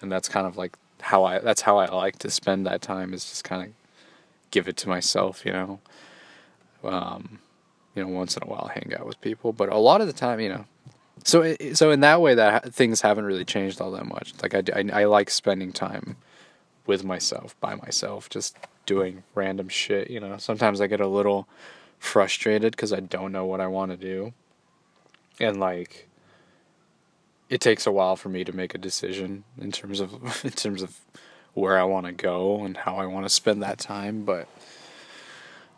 And 0.00 0.10
that's 0.10 0.28
kind 0.28 0.46
of 0.46 0.56
like 0.56 0.76
how 1.00 1.24
I 1.24 1.38
that's 1.38 1.62
how 1.62 1.78
I 1.78 1.86
like 1.86 2.18
to 2.20 2.30
spend 2.30 2.66
that 2.66 2.82
time 2.82 3.12
is 3.12 3.24
just 3.24 3.44
kind 3.44 3.62
of 3.62 3.68
give 4.50 4.68
it 4.68 4.76
to 4.78 4.88
myself, 4.88 5.44
you 5.44 5.52
know. 5.52 5.80
Um, 6.82 7.38
you 7.94 8.02
know, 8.02 8.08
once 8.08 8.36
in 8.36 8.42
a 8.42 8.46
while 8.46 8.70
hang 8.74 8.92
out 8.98 9.06
with 9.06 9.20
people, 9.20 9.52
but 9.52 9.68
a 9.68 9.78
lot 9.78 10.00
of 10.00 10.06
the 10.06 10.12
time, 10.12 10.40
you 10.40 10.48
know, 10.48 10.64
so 11.24 11.54
so 11.74 11.90
in 11.90 12.00
that 12.00 12.20
way 12.20 12.34
that 12.34 12.72
things 12.72 13.00
haven't 13.02 13.24
really 13.24 13.44
changed 13.44 13.80
all 13.80 13.90
that 13.92 14.06
much. 14.06 14.32
Like 14.42 14.54
I, 14.54 14.62
I, 14.74 15.02
I 15.02 15.04
like 15.04 15.30
spending 15.30 15.72
time 15.72 16.16
with 16.86 17.04
myself, 17.04 17.58
by 17.60 17.74
myself, 17.74 18.28
just 18.30 18.56
doing 18.86 19.22
random 19.34 19.68
shit. 19.68 20.10
You 20.10 20.20
know, 20.20 20.36
sometimes 20.38 20.80
I 20.80 20.86
get 20.86 21.00
a 21.00 21.06
little 21.06 21.46
frustrated 21.98 22.72
because 22.72 22.92
I 22.92 23.00
don't 23.00 23.32
know 23.32 23.44
what 23.44 23.60
I 23.60 23.66
want 23.66 23.90
to 23.90 23.96
do, 23.96 24.32
and 25.38 25.60
like, 25.60 26.08
it 27.48 27.60
takes 27.60 27.86
a 27.86 27.92
while 27.92 28.16
for 28.16 28.28
me 28.28 28.44
to 28.44 28.52
make 28.52 28.74
a 28.74 28.78
decision 28.78 29.44
in 29.60 29.72
terms 29.72 30.00
of 30.00 30.12
in 30.44 30.52
terms 30.52 30.82
of 30.82 30.98
where 31.52 31.78
I 31.78 31.84
want 31.84 32.06
to 32.06 32.12
go 32.12 32.64
and 32.64 32.76
how 32.76 32.96
I 32.96 33.06
want 33.06 33.26
to 33.26 33.30
spend 33.30 33.62
that 33.62 33.78
time. 33.78 34.24
But 34.24 34.48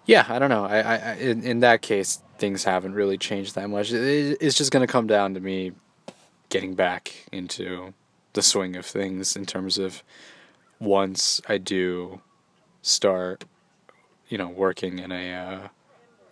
yeah, 0.07 0.27
I 0.29 0.39
don't 0.39 0.51
know. 0.51 0.65
I, 0.65 0.81
I 0.81 1.15
in 1.15 1.43
in 1.43 1.61
that 1.61 1.83
case, 1.83 2.21
things 2.39 2.65
haven't 2.65 2.95
really 2.95 3.19
changed 3.19 3.55
that 3.55 3.69
much. 3.69 3.93
It, 3.93 4.39
it's 4.41 4.57
just 4.57 4.71
gonna 4.71 4.87
come 4.87 5.07
down 5.07 5.35
to 5.35 5.41
me 5.41 5.73
getting 6.49 6.75
back 6.75 7.15
into 7.33 7.95
the 8.35 8.43
swing 8.43 8.77
of 8.77 8.85
things 8.85 9.37
in 9.37 9.47
terms 9.47 9.79
of 9.79 10.03
once 10.79 11.41
I 11.49 11.59
do 11.59 12.21
start, 12.83 13.45
you 14.29 14.37
know, 14.37 14.49
working 14.49 14.99
in 14.99 15.13
a, 15.13 15.33
uh, 15.33 15.69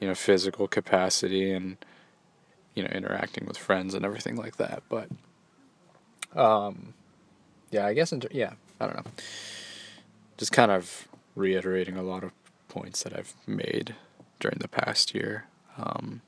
you 0.00 0.08
know, 0.08 0.14
physical 0.14 0.66
capacity 0.66 1.52
and, 1.52 1.76
you 2.74 2.82
know, 2.82 2.90
interacting 2.90 3.46
with 3.46 3.56
friends 3.56 3.94
and 3.94 4.04
everything 4.04 4.36
like 4.36 4.56
that. 4.56 4.82
But, 4.88 5.08
um, 6.34 6.94
yeah, 7.70 7.86
I 7.86 7.94
guess, 7.94 8.12
yeah, 8.30 8.54
I 8.80 8.86
don't 8.86 8.96
know. 8.96 9.12
Just 10.36 10.52
kind 10.52 10.70
of 10.70 11.08
reiterating 11.36 11.96
a 11.96 12.02
lot 12.02 12.24
of 12.24 12.32
points 12.70 13.02
that 13.02 13.14
I've 13.14 13.34
made 13.46 13.94
during 14.38 14.58
the 14.60 14.68
past 14.68 15.14
year. 15.14 15.44
Um, 15.76 16.22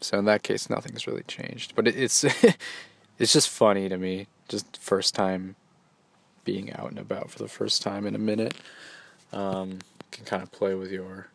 so 0.00 0.18
in 0.18 0.24
that 0.24 0.42
case, 0.42 0.68
nothing's 0.68 1.06
really 1.06 1.22
changed. 1.22 1.74
But 1.76 1.86
it, 1.86 1.96
it's, 1.96 2.24
it's 3.18 3.32
just 3.32 3.48
funny 3.48 3.88
to 3.88 3.96
me. 3.96 4.26
Just 4.48 4.76
first 4.76 5.14
time 5.14 5.54
being 6.44 6.72
out 6.72 6.90
and 6.90 6.98
about 6.98 7.30
for 7.30 7.38
the 7.38 7.48
first 7.48 7.82
time 7.82 8.06
in 8.06 8.14
a 8.14 8.18
minute 8.18 8.54
um, 9.32 9.78
can 10.10 10.24
kind 10.24 10.42
of 10.42 10.50
play 10.52 10.74
with 10.74 10.90
your 10.90 11.28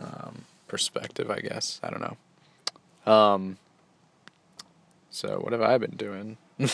um, 0.00 0.44
perspective, 0.66 1.30
I 1.30 1.40
guess. 1.40 1.80
I 1.82 1.90
don't 1.90 2.00
know. 2.00 3.12
Um, 3.12 3.56
so 5.10 5.38
what 5.40 5.52
have 5.52 5.62
I 5.62 5.78
been 5.78 5.96
doing? 5.96 6.36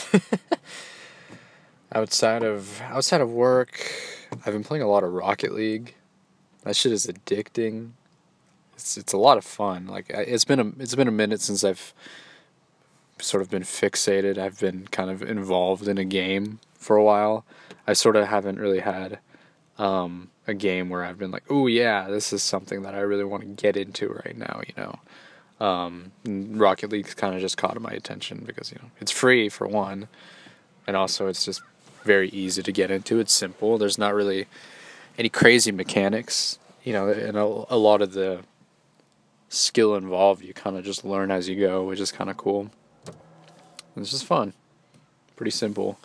outside 1.92 2.42
of 2.42 2.80
outside 2.82 3.20
of 3.20 3.30
work, 3.30 3.80
I've 4.32 4.52
been 4.52 4.64
playing 4.64 4.82
a 4.82 4.88
lot 4.88 5.04
of 5.04 5.12
Rocket 5.12 5.54
League. 5.54 5.94
That 6.64 6.76
shit 6.76 6.92
is 6.92 7.06
addicting. 7.06 7.90
It's 8.74 8.96
it's 8.96 9.12
a 9.12 9.18
lot 9.18 9.38
of 9.38 9.44
fun. 9.44 9.86
Like 9.86 10.06
it's 10.10 10.44
been 10.44 10.60
a 10.60 10.72
it's 10.78 10.94
been 10.94 11.08
a 11.08 11.12
minute 11.12 11.40
since 11.40 11.62
I've 11.62 11.94
sort 13.18 13.42
of 13.42 13.50
been 13.50 13.62
fixated. 13.62 14.38
I've 14.38 14.58
been 14.58 14.88
kind 14.90 15.10
of 15.10 15.22
involved 15.22 15.86
in 15.86 15.98
a 15.98 16.04
game 16.04 16.58
for 16.74 16.96
a 16.96 17.04
while. 17.04 17.44
I 17.86 17.92
sort 17.92 18.16
of 18.16 18.26
haven't 18.26 18.58
really 18.58 18.80
had 18.80 19.18
um, 19.78 20.30
a 20.46 20.54
game 20.54 20.88
where 20.88 21.04
I've 21.04 21.18
been 21.18 21.30
like, 21.30 21.44
oh 21.50 21.66
yeah, 21.66 22.08
this 22.08 22.32
is 22.32 22.42
something 22.42 22.82
that 22.82 22.94
I 22.94 23.00
really 23.00 23.24
want 23.24 23.42
to 23.42 23.48
get 23.48 23.76
into 23.76 24.08
right 24.08 24.36
now. 24.36 24.62
You 24.66 24.74
know, 24.76 25.66
um, 25.66 26.12
Rocket 26.26 26.90
League 26.90 27.14
kind 27.16 27.34
of 27.34 27.40
just 27.40 27.56
caught 27.56 27.80
my 27.80 27.90
attention 27.90 28.42
because 28.44 28.72
you 28.72 28.78
know 28.82 28.90
it's 29.00 29.12
free 29.12 29.48
for 29.48 29.66
one, 29.66 30.08
and 30.86 30.96
also 30.96 31.26
it's 31.26 31.44
just 31.44 31.62
very 32.04 32.28
easy 32.30 32.62
to 32.62 32.72
get 32.72 32.90
into. 32.90 33.18
It's 33.18 33.32
simple. 33.32 33.78
There's 33.78 33.98
not 33.98 34.14
really 34.14 34.46
any 35.18 35.28
crazy 35.28 35.72
mechanics. 35.72 36.58
You 36.82 36.92
know, 36.92 37.08
and 37.08 37.36
a, 37.36 37.44
a 37.44 37.78
lot 37.78 38.02
of 38.02 38.12
the 38.12 38.40
skill 39.48 39.94
involved 39.94 40.42
you 40.42 40.52
kind 40.52 40.76
of 40.76 40.84
just 40.84 41.04
learn 41.04 41.30
as 41.30 41.48
you 41.48 41.58
go, 41.58 41.84
which 41.84 42.00
is 42.00 42.12
kind 42.12 42.28
of 42.28 42.36
cool. 42.36 42.70
It's 43.96 44.10
just 44.10 44.26
fun. 44.26 44.52
Pretty 45.36 45.50
simple 45.50 45.98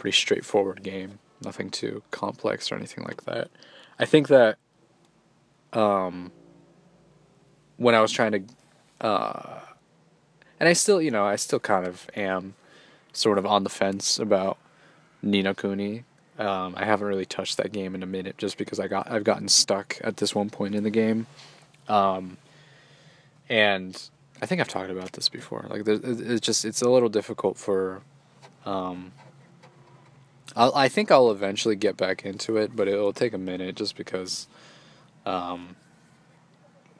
pretty 0.00 0.16
straightforward 0.16 0.82
game. 0.82 1.20
Nothing 1.44 1.70
too 1.70 2.02
complex 2.10 2.72
or 2.72 2.74
anything 2.74 3.04
like 3.04 3.24
that. 3.24 3.50
I 3.98 4.06
think 4.06 4.28
that 4.28 4.58
um, 5.72 6.32
when 7.76 7.94
I 7.94 8.00
was 8.00 8.10
trying 8.10 8.32
to, 8.32 9.06
uh, 9.06 9.60
and 10.58 10.68
I 10.68 10.72
still, 10.72 11.00
you 11.00 11.10
know, 11.10 11.24
I 11.24 11.36
still 11.36 11.60
kind 11.60 11.86
of 11.86 12.10
am 12.16 12.54
sort 13.12 13.38
of 13.38 13.46
on 13.46 13.62
the 13.62 13.70
fence 13.70 14.18
about 14.18 14.58
Ni 15.22 15.42
no 15.42 15.54
Kuni. 15.54 16.04
Um, 16.40 16.74
I 16.74 16.86
haven't 16.86 17.06
really 17.06 17.26
touched 17.26 17.58
that 17.58 17.70
game 17.70 17.94
in 17.94 18.02
a 18.02 18.06
minute 18.06 18.38
just 18.38 18.56
because 18.56 18.80
I 18.80 18.88
got 18.88 19.10
I've 19.10 19.24
gotten 19.24 19.46
stuck 19.46 19.98
at 20.02 20.16
this 20.16 20.34
one 20.34 20.48
point 20.48 20.74
in 20.74 20.84
the 20.84 20.90
game, 20.90 21.26
um, 21.86 22.38
and 23.50 24.02
I 24.40 24.46
think 24.46 24.58
I've 24.60 24.68
talked 24.68 24.90
about 24.90 25.12
this 25.12 25.28
before. 25.28 25.66
Like, 25.68 25.82
it's 25.86 26.40
just 26.40 26.64
it's 26.64 26.80
a 26.80 26.88
little 26.88 27.10
difficult 27.10 27.58
for 27.58 28.00
um, 28.64 29.12
I 30.56 30.88
think 30.88 31.10
I'll 31.10 31.30
eventually 31.30 31.76
get 31.76 31.98
back 31.98 32.24
into 32.24 32.56
it, 32.56 32.74
but 32.74 32.88
it'll 32.88 33.12
take 33.12 33.34
a 33.34 33.38
minute 33.38 33.76
just 33.76 33.94
because 33.94 34.48
um, 35.26 35.76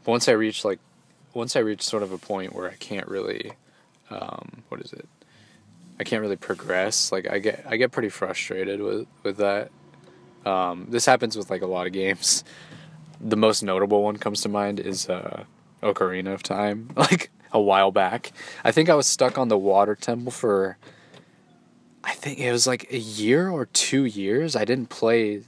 once 0.04 0.28
I 0.28 0.32
reach 0.32 0.66
like 0.66 0.80
once 1.32 1.56
I 1.56 1.60
reach 1.60 1.82
sort 1.82 2.02
of 2.02 2.12
a 2.12 2.18
point 2.18 2.54
where 2.54 2.68
I 2.68 2.74
can't 2.74 3.08
really 3.08 3.52
um, 4.10 4.64
what 4.68 4.82
is 4.82 4.92
it? 4.92 5.08
I 6.00 6.02
can't 6.02 6.22
really 6.22 6.36
progress. 6.36 7.12
Like 7.12 7.30
I 7.30 7.38
get 7.38 7.66
I 7.68 7.76
get 7.76 7.92
pretty 7.92 8.08
frustrated 8.08 8.80
with 8.80 9.06
with 9.22 9.36
that. 9.36 9.70
Um, 10.46 10.86
this 10.88 11.04
happens 11.04 11.36
with 11.36 11.50
like 11.50 11.60
a 11.60 11.66
lot 11.66 11.86
of 11.86 11.92
games. 11.92 12.42
The 13.20 13.36
most 13.36 13.62
notable 13.62 14.02
one 14.02 14.16
comes 14.16 14.40
to 14.40 14.48
mind 14.48 14.80
is 14.80 15.10
uh, 15.10 15.44
Ocarina 15.82 16.32
of 16.32 16.42
Time. 16.42 16.88
Like 16.96 17.30
a 17.52 17.60
while 17.60 17.90
back, 17.90 18.30
I 18.64 18.70
think 18.70 18.88
I 18.88 18.94
was 18.94 19.06
stuck 19.06 19.36
on 19.36 19.48
the 19.48 19.58
water 19.58 19.96
temple 19.96 20.30
for 20.30 20.78
I 22.02 22.14
think 22.14 22.38
it 22.38 22.50
was 22.50 22.66
like 22.66 22.90
a 22.90 22.98
year 22.98 23.50
or 23.50 23.66
two 23.66 24.04
years. 24.04 24.56
I 24.56 24.64
didn't 24.64 24.88
play 24.88 25.42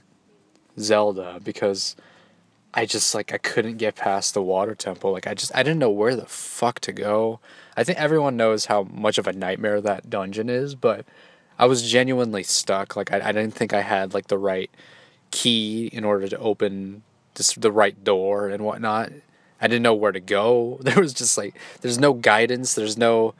Zelda 0.77 1.39
because 1.43 1.95
I 2.73 2.85
just 2.85 3.13
like 3.13 3.33
I 3.33 3.37
couldn't 3.37 3.77
get 3.77 3.95
past 3.95 4.33
the 4.33 4.41
water 4.41 4.73
temple. 4.73 5.11
Like 5.11 5.27
I 5.27 5.33
just 5.33 5.51
I 5.53 5.63
didn't 5.63 5.79
know 5.79 5.91
where 5.91 6.15
the 6.15 6.25
fuck 6.25 6.79
to 6.81 6.91
go. 6.91 7.39
I 7.77 7.83
think 7.83 7.99
everyone 7.99 8.37
knows 8.37 8.65
how 8.65 8.83
much 8.83 9.17
of 9.17 9.27
a 9.27 9.33
nightmare 9.33 9.79
that 9.81 10.09
dungeon 10.09 10.49
is, 10.49 10.75
but 10.75 11.05
I 11.59 11.65
was 11.65 11.89
genuinely 11.89 12.43
stuck. 12.43 12.95
Like 12.95 13.11
I, 13.11 13.29
I 13.29 13.31
didn't 13.31 13.53
think 13.53 13.73
I 13.73 13.81
had 13.81 14.13
like 14.13 14.27
the 14.27 14.37
right 14.37 14.71
key 15.31 15.87
in 15.93 16.03
order 16.03 16.27
to 16.27 16.37
open 16.39 17.03
just 17.35 17.61
the 17.61 17.71
right 17.71 18.03
door 18.03 18.49
and 18.49 18.63
whatnot. 18.63 19.11
I 19.61 19.67
didn't 19.67 19.83
know 19.83 19.93
where 19.93 20.11
to 20.11 20.19
go. 20.19 20.79
There 20.81 20.99
was 20.99 21.13
just 21.13 21.37
like 21.37 21.55
there's 21.81 21.99
no 21.99 22.13
guidance. 22.13 22.73
There's 22.73 22.97
no 22.97 23.35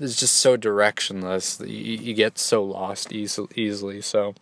it's 0.00 0.16
just 0.16 0.36
so 0.36 0.56
directionless. 0.56 1.60
You, 1.60 1.96
you 1.96 2.14
get 2.14 2.38
so 2.38 2.64
lost 2.64 3.12
easily. 3.12 3.48
Easily. 3.54 4.00
So 4.00 4.34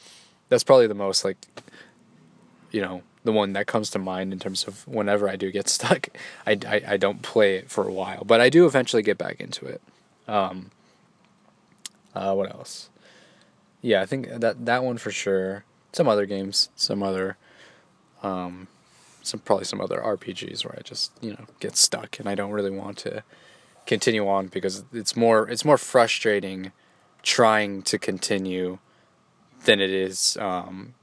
that's 0.49 0.65
probably 0.65 0.87
the 0.87 0.95
most 0.95 1.25
like 1.25 1.47
you 2.71 2.81
know 2.81 3.03
the 3.27 3.33
one 3.33 3.53
that 3.53 3.67
comes 3.67 3.91
to 3.91 3.99
mind 3.99 4.33
in 4.33 4.39
terms 4.39 4.67
of 4.67 4.87
whenever 4.89 5.29
I 5.29 5.37
do 5.37 5.51
get 5.51 5.69
stuck. 5.77 6.09
I, 6.47 6.59
I, 6.67 6.83
I 6.89 6.97
don't 6.97 7.21
play 7.21 7.57
it 7.57 7.71
for 7.71 7.87
a 7.87 7.93
while, 7.93 8.25
but 8.25 8.41
I 8.41 8.49
do 8.49 8.65
eventually 8.65 9.03
get 9.03 9.19
back 9.19 9.41
into 9.41 9.67
it. 9.67 9.83
Um, 10.27 10.71
uh, 12.15 12.33
what 12.35 12.51
else? 12.51 12.89
Yeah, 13.83 14.01
I 14.01 14.07
think 14.07 14.29
that 14.29 14.65
that 14.65 14.83
one 14.83 14.97
for 14.97 15.11
sure. 15.11 15.65
Some 15.93 16.09
other 16.09 16.27
games, 16.27 16.69
some 16.77 17.03
other, 17.03 17.37
um, 18.23 18.69
some 19.23 19.41
probably 19.41 19.65
some 19.65 19.81
other 19.81 19.99
RPGs 19.99 20.65
where 20.65 20.75
I 20.79 20.83
just 20.83 21.13
you 21.21 21.33
know 21.33 21.45
get 21.61 21.77
stuck 21.77 22.19
and 22.19 22.29
I 22.29 22.35
don't 22.35 22.51
really 22.51 22.71
want 22.71 22.99
to 22.99 23.23
continue 23.87 24.27
on 24.29 24.49
because 24.49 24.85
it's 24.93 25.15
more 25.15 25.49
it's 25.49 25.65
more 25.65 25.79
frustrating 25.79 26.73
trying 27.23 27.83
to 27.83 27.99
continue 27.99 28.79
than 29.65 29.81
it 29.81 29.91
is 29.91 30.37
um, 30.39 30.95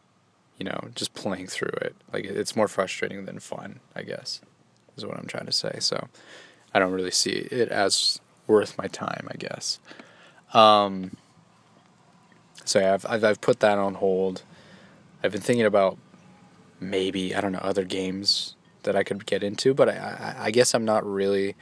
you 0.57 0.65
know 0.65 0.89
just 0.95 1.13
playing 1.13 1.47
through 1.47 1.73
it. 1.81 1.95
Like 2.11 2.25
it's 2.25 2.55
more 2.55 2.67
frustrating 2.67 3.25
than 3.25 3.39
fun 3.39 3.79
i 3.95 4.03
guess 4.03 4.41
is 4.95 5.05
what 5.05 5.17
i'm 5.17 5.27
trying 5.27 5.45
to 5.45 5.51
say. 5.51 5.77
So 5.79 6.07
i 6.73 6.79
don't 6.79 6.91
really 6.91 7.11
see 7.11 7.31
it 7.31 7.69
as 7.69 8.19
worth 8.47 8.77
my 8.77 8.87
time 8.87 9.27
i 9.31 9.35
guess. 9.35 9.79
Um, 10.53 11.17
so 12.63 12.79
yeah, 12.79 12.93
I've, 12.93 13.05
I've, 13.09 13.23
I've 13.23 13.41
put 13.41 13.59
that 13.61 13.79
on 13.79 13.95
hold. 13.95 14.43
I've 15.23 15.31
been 15.31 15.41
thinking 15.41 15.65
about 15.65 15.97
maybe 16.79 17.33
i 17.33 17.39
don't 17.39 17.53
know 17.53 17.59
other 17.59 17.85
games 17.85 18.55
that 18.81 18.93
i 18.93 19.03
could 19.03 19.25
get 19.25 19.41
into 19.41 19.73
but 19.73 19.87
i, 19.87 19.93
I, 19.93 20.45
I 20.47 20.51
guess 20.51 20.73
i'm 20.73 20.83
not 20.83 21.05
really 21.05 21.55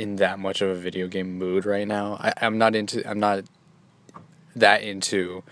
in 0.00 0.16
that 0.16 0.38
much 0.38 0.62
of 0.62 0.70
a 0.70 0.74
video 0.74 1.06
game 1.06 1.36
mood 1.38 1.66
right 1.66 1.86
now. 1.86 2.16
I, 2.20 2.32
I'm 2.40 2.58
not 2.58 2.74
into 2.74 3.08
I'm 3.08 3.20
not 3.20 3.44
that 4.56 4.82
into 4.82 5.42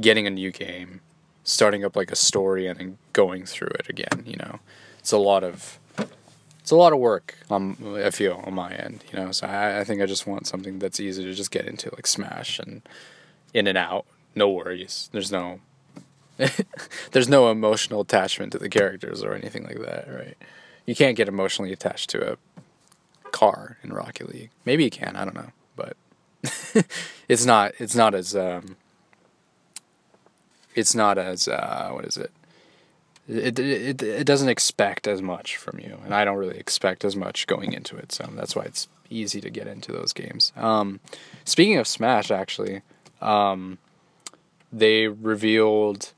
getting 0.00 0.26
a 0.26 0.30
new 0.30 0.50
game, 0.50 1.00
starting 1.48 1.82
up 1.82 1.96
like 1.96 2.12
a 2.12 2.16
story 2.16 2.66
and 2.66 2.78
then 2.78 2.98
going 3.12 3.46
through 3.46 3.70
it 3.78 3.88
again, 3.88 4.22
you 4.26 4.36
know. 4.36 4.60
It's 4.98 5.12
a 5.12 5.18
lot 5.18 5.42
of 5.42 5.78
it's 6.60 6.70
a 6.70 6.76
lot 6.76 6.92
of 6.92 6.98
work 6.98 7.34
um, 7.50 7.78
I 7.96 8.10
feel 8.10 8.42
on 8.44 8.54
my 8.54 8.72
end, 8.72 9.02
you 9.10 9.18
know. 9.18 9.32
So 9.32 9.46
I, 9.46 9.80
I 9.80 9.84
think 9.84 10.02
I 10.02 10.06
just 10.06 10.26
want 10.26 10.46
something 10.46 10.78
that's 10.78 11.00
easy 11.00 11.24
to 11.24 11.32
just 11.32 11.50
get 11.50 11.66
into, 11.66 11.90
like 11.94 12.06
Smash 12.06 12.58
and 12.58 12.82
in 13.54 13.66
and 13.66 13.78
out, 13.78 14.04
no 14.34 14.50
worries. 14.50 15.08
There's 15.12 15.32
no 15.32 15.60
there's 17.12 17.28
no 17.28 17.50
emotional 17.50 18.02
attachment 18.02 18.52
to 18.52 18.58
the 18.58 18.68
characters 18.68 19.22
or 19.22 19.34
anything 19.34 19.64
like 19.64 19.80
that, 19.80 20.06
right? 20.08 20.36
You 20.84 20.94
can't 20.94 21.16
get 21.16 21.28
emotionally 21.28 21.72
attached 21.72 22.10
to 22.10 22.32
a 22.32 22.36
car 23.30 23.78
in 23.82 23.92
Rocket 23.92 24.28
League. 24.28 24.50
Maybe 24.64 24.84
you 24.84 24.90
can. 24.90 25.16
I 25.16 25.24
don't 25.24 25.34
know, 25.34 25.52
but 25.76 25.96
it's 27.28 27.46
not. 27.46 27.72
It's 27.78 27.94
not 27.94 28.14
as. 28.14 28.36
Um, 28.36 28.76
it's 30.78 30.94
not 30.94 31.18
as. 31.18 31.48
Uh, 31.48 31.90
what 31.92 32.04
is 32.04 32.16
it? 32.16 32.30
It, 33.28 33.58
it 33.58 34.02
it 34.02 34.26
doesn't 34.26 34.48
expect 34.48 35.06
as 35.06 35.20
much 35.20 35.56
from 35.56 35.78
you, 35.78 35.98
and 36.04 36.14
I 36.14 36.24
don't 36.24 36.38
really 36.38 36.58
expect 36.58 37.04
as 37.04 37.14
much 37.14 37.46
going 37.46 37.72
into 37.72 37.96
it. 37.96 38.12
So 38.12 38.28
that's 38.32 38.56
why 38.56 38.62
it's 38.62 38.88
easy 39.10 39.40
to 39.40 39.50
get 39.50 39.66
into 39.66 39.92
those 39.92 40.12
games. 40.12 40.52
Um, 40.56 41.00
speaking 41.44 41.76
of 41.76 41.86
Smash, 41.86 42.30
actually, 42.30 42.82
um, 43.20 43.78
they 44.72 45.08
revealed 45.08 46.12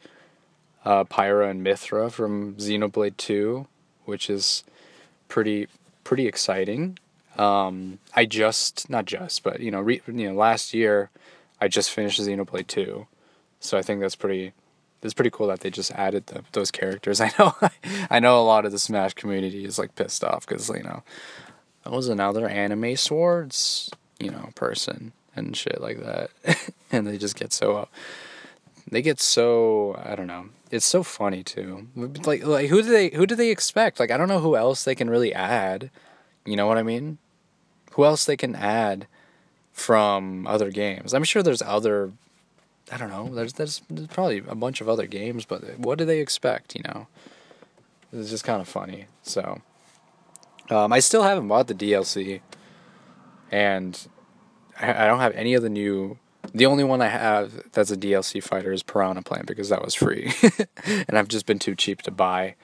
uh, 0.85 1.05
Pyra 1.05 1.50
and 1.50 1.64
Mythra 1.64 2.11
from 2.11 2.55
Xenoblade 2.55 3.17
Two, 3.17 3.67
which 4.05 4.30
is 4.30 4.63
pretty 5.28 5.69
pretty 6.04 6.26
exciting. 6.26 6.99
Um, 7.39 7.99
I 8.15 8.25
just 8.25 8.91
not 8.91 9.06
just, 9.06 9.43
but 9.43 9.61
you 9.61 9.71
know, 9.71 9.80
re, 9.80 10.00
you 10.06 10.28
know, 10.28 10.35
last 10.35 10.75
year 10.75 11.11
I 11.61 11.69
just 11.69 11.91
finished 11.91 12.21
Xenoblade 12.21 12.67
Two, 12.67 13.06
so 13.61 13.79
I 13.79 13.83
think 13.83 14.01
that's 14.01 14.17
pretty. 14.17 14.53
It's 15.03 15.15
pretty 15.15 15.31
cool 15.31 15.47
that 15.47 15.61
they 15.61 15.71
just 15.71 15.93
added 15.93 16.27
the, 16.27 16.45
those 16.53 16.71
characters. 16.71 17.21
I 17.23 17.33
know, 17.39 17.55
I 18.11 18.21
know 18.21 18.39
a 18.39 18.45
lot 18.45 18.67
of 18.67 18.73
the 18.73 18.79
Smash 18.79 19.15
community 19.15 19.65
is 19.65 19.79
like 19.79 19.95
pissed 19.95 20.23
off 20.23 20.47
because 20.47 20.69
you 20.69 20.83
know, 20.83 21.03
that 21.85 21.93
was 21.93 22.09
another 22.09 22.49
anime 22.49 22.97
swords, 22.97 23.91
you 24.19 24.31
know, 24.31 24.51
person 24.55 25.13
and 25.35 25.57
shit 25.57 25.81
like 25.81 26.01
that, 26.01 26.31
and 26.93 27.07
they 27.07 27.19
just 27.19 27.37
get 27.37 27.53
so. 27.53 27.77
Uh, 27.77 27.85
they 28.91 29.03
get 29.03 29.21
so 29.21 30.01
I 30.05 30.15
don't 30.17 30.27
know. 30.27 30.47
It's 30.71 30.87
so 30.87 31.03
funny 31.03 31.43
too. 31.43 31.89
Like 31.97 32.45
like 32.45 32.69
who 32.69 32.83
do 32.83 32.89
they 32.89 33.09
who 33.11 33.27
do 33.27 33.35
they 33.35 33.51
expect? 33.51 34.01
Like 34.01 34.11
I 34.11 34.17
don't 34.17 34.29
know 34.29 34.41
who 34.41 34.57
else 34.57 34.85
they 34.85 34.95
can 34.95 35.09
really 35.09 35.33
add. 35.33 35.91
You 36.45 36.57
know 36.57 36.67
what 36.67 36.79
I 36.79 36.83
mean? 36.83 37.19
Who 37.93 38.05
else 38.05 38.25
they 38.25 38.37
can 38.37 38.55
add 38.55 39.07
from 39.73 40.47
other 40.47 40.71
games? 40.71 41.15
I'm 41.15 41.25
sure 41.25 41.43
there's 41.43 41.63
other 41.63 42.13
I 42.91 42.97
don't 42.97 43.11
know. 43.11 43.35
There's 43.35 43.53
there's, 43.55 43.83
there's 43.89 44.09
probably 44.09 44.39
a 44.39 44.55
bunch 44.55 44.81
of 44.81 44.89
other 44.89 45.07
games, 45.07 45.45
but 45.45 45.79
what 45.79 45.99
do 45.99 46.05
they 46.05 46.21
expect, 46.21 46.75
you 46.75 46.83
know? 46.83 47.07
It's 48.13 48.31
just 48.31 48.45
kind 48.45 48.61
of 48.61 48.69
funny. 48.69 49.07
So 49.23 49.61
um, 50.69 50.93
I 50.93 50.99
still 50.99 51.23
haven't 51.23 51.47
bought 51.49 51.69
the 51.69 51.75
DLC 51.75 52.41
and 53.50 54.09
I, 54.81 55.07
don't 55.07 55.21
have 55.21 55.35
any 55.35 55.55
of 55.55 55.63
the 55.63 55.69
new 55.69 56.19
the 56.55 56.67
only 56.67 56.85
one 56.85 57.03
I 57.03 57.09
have 57.09 57.71
that's 57.73 57.91
a 57.91 57.97
DLC 57.97 58.43
fighter 58.43 58.73
is 58.73 58.83
Piranha 58.83 59.23
Plant 59.23 59.47
because 59.47 59.69
that 59.69 59.85
was 59.85 59.95
free, 59.95 60.33
and 60.85 61.19
I've 61.19 61.29
just 61.29 61.47
been 61.47 61.59
too 61.59 61.75
cheap 61.75 62.03
to 62.03 62.11
buy 62.11 62.55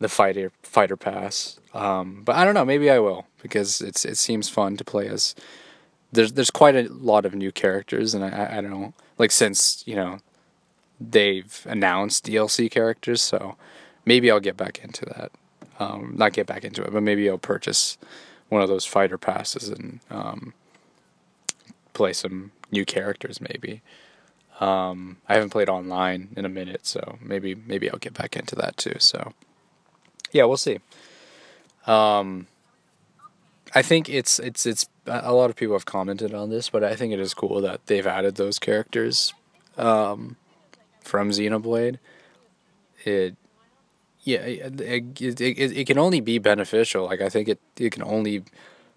the 0.00 0.08
fighter 0.08 0.52
fighter 0.62 0.96
pass. 0.96 1.58
Um, 1.72 2.22
but 2.24 2.36
I 2.36 2.44
don't 2.44 2.54
know, 2.54 2.64
maybe 2.64 2.90
I 2.90 2.98
will 2.98 3.26
because 3.40 3.80
it's 3.80 4.04
it 4.04 4.18
seems 4.18 4.48
fun 4.48 4.76
to 4.76 4.84
play 4.84 5.08
as. 5.08 5.34
There's 6.10 6.32
there's 6.32 6.50
quite 6.50 6.76
a 6.76 6.92
lot 6.92 7.24
of 7.24 7.34
new 7.34 7.52
characters, 7.52 8.12
and 8.12 8.24
I 8.24 8.58
I 8.58 8.60
don't 8.60 8.70
know 8.70 8.92
like 9.22 9.30
since 9.30 9.84
you 9.86 9.94
know 9.94 10.18
they've 11.00 11.64
announced 11.68 12.26
DLC 12.26 12.68
characters, 12.68 13.22
so 13.22 13.54
maybe 14.04 14.32
I'll 14.32 14.40
get 14.40 14.56
back 14.56 14.82
into 14.82 15.04
that. 15.06 15.30
Um, 15.78 16.14
not 16.16 16.32
get 16.32 16.48
back 16.48 16.64
into 16.64 16.82
it, 16.82 16.92
but 16.92 17.04
maybe 17.04 17.30
I'll 17.30 17.38
purchase 17.38 17.98
one 18.48 18.62
of 18.62 18.68
those 18.68 18.84
fighter 18.84 19.18
passes 19.18 19.68
and 19.68 20.00
um, 20.10 20.54
play 21.94 22.12
some 22.12 22.50
new 22.72 22.84
characters 22.84 23.40
maybe. 23.40 23.80
Um, 24.58 25.18
I 25.28 25.34
haven't 25.34 25.50
played 25.50 25.68
online 25.68 26.30
in 26.36 26.44
a 26.44 26.48
minute, 26.48 26.84
so 26.84 27.16
maybe 27.20 27.54
maybe 27.54 27.88
I'll 27.88 27.98
get 27.98 28.14
back 28.14 28.34
into 28.34 28.56
that 28.56 28.76
too. 28.76 28.96
So 28.98 29.34
yeah, 30.32 30.46
we'll 30.46 30.56
see. 30.56 30.80
Um, 31.86 32.48
I 33.74 33.82
think 33.82 34.08
it's 34.08 34.38
it's 34.38 34.66
it's 34.66 34.88
a 35.06 35.32
lot 35.32 35.50
of 35.50 35.56
people 35.56 35.74
have 35.74 35.86
commented 35.86 36.34
on 36.34 36.50
this, 36.50 36.70
but 36.70 36.84
I 36.84 36.94
think 36.94 37.12
it 37.12 37.20
is 37.20 37.34
cool 37.34 37.60
that 37.62 37.86
they've 37.86 38.06
added 38.06 38.36
those 38.36 38.58
characters 38.58 39.34
um, 39.78 40.36
from 41.00 41.30
Xenoblade. 41.30 41.98
It 43.04 43.36
yeah, 44.24 44.40
it, 44.40 44.80
it, 44.80 45.40
it, 45.40 45.58
it 45.58 45.86
can 45.86 45.98
only 45.98 46.20
be 46.20 46.38
beneficial. 46.38 47.06
Like 47.06 47.20
I 47.20 47.28
think 47.28 47.48
it 47.48 47.60
it 47.76 47.92
can 47.92 48.02
only 48.02 48.44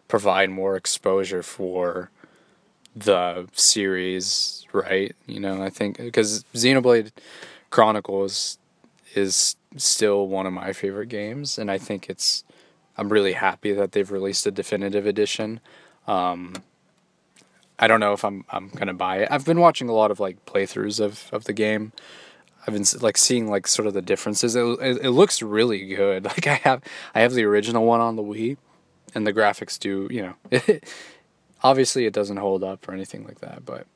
provide 0.08 0.50
more 0.50 0.76
exposure 0.76 1.42
for 1.42 2.12
the 2.96 3.48
series, 3.54 4.66
right? 4.72 5.16
You 5.26 5.40
know, 5.40 5.62
I 5.62 5.70
think 5.70 5.98
because 5.98 6.46
Xenoblade 6.54 7.12
Chronicles 7.70 8.58
is 9.16 9.56
still 9.78 10.28
one 10.28 10.46
of 10.46 10.54
my 10.54 10.74
favorite 10.74 11.10
games, 11.10 11.58
and 11.58 11.70
I 11.70 11.78
think 11.78 12.10
it's. 12.10 12.45
I'm 12.98 13.10
really 13.10 13.34
happy 13.34 13.74
that 13.74 13.92
they've 13.92 14.10
released 14.10 14.46
a 14.48 14.52
definitive 14.52 15.06
edition. 15.06 15.60
Um, 16.08 16.54
I 17.78 17.88
don't 17.88 18.00
know 18.00 18.14
if 18.14 18.24
I'm 18.24 18.46
I'm 18.50 18.70
gonna 18.70 18.94
buy 18.94 19.18
it. 19.18 19.28
I've 19.32 19.46
been 19.46 19.60
watching 19.60 19.90
a 19.90 19.94
lot 19.94 20.12
of 20.12 20.20
like 20.20 20.46
playthroughs 20.46 21.00
of, 21.00 21.30
of 21.32 21.44
the 21.44 21.54
game. 21.54 21.92
I've 22.66 22.74
been 22.74 22.86
like 23.02 23.18
seeing 23.18 23.50
like 23.50 23.68
sort 23.68 23.88
of 23.88 23.94
the 23.94 24.02
differences. 24.02 24.56
It, 24.56 24.64
it, 24.64 25.06
it 25.06 25.12
looks 25.12 25.42
really 25.42 25.86
good. 25.86 26.26
Like 26.26 26.48
I 26.48 26.56
have 26.56 26.82
I 27.14 27.22
have 27.22 27.34
the 27.34 27.44
original 27.44 27.86
one 27.86 28.02
on 28.02 28.16
the 28.16 28.24
Wii, 28.24 28.58
and 29.14 29.28
the 29.28 29.34
graphics 29.34 29.78
do 29.78 30.08
you 30.10 30.22
know 30.52 30.60
Obviously, 31.64 32.06
it 32.06 32.14
doesn't 32.14 32.38
hold 32.38 32.64
up 32.64 32.88
or 32.88 32.94
anything 32.94 33.26
like 33.26 33.40
that, 33.40 33.66
but 33.66 33.88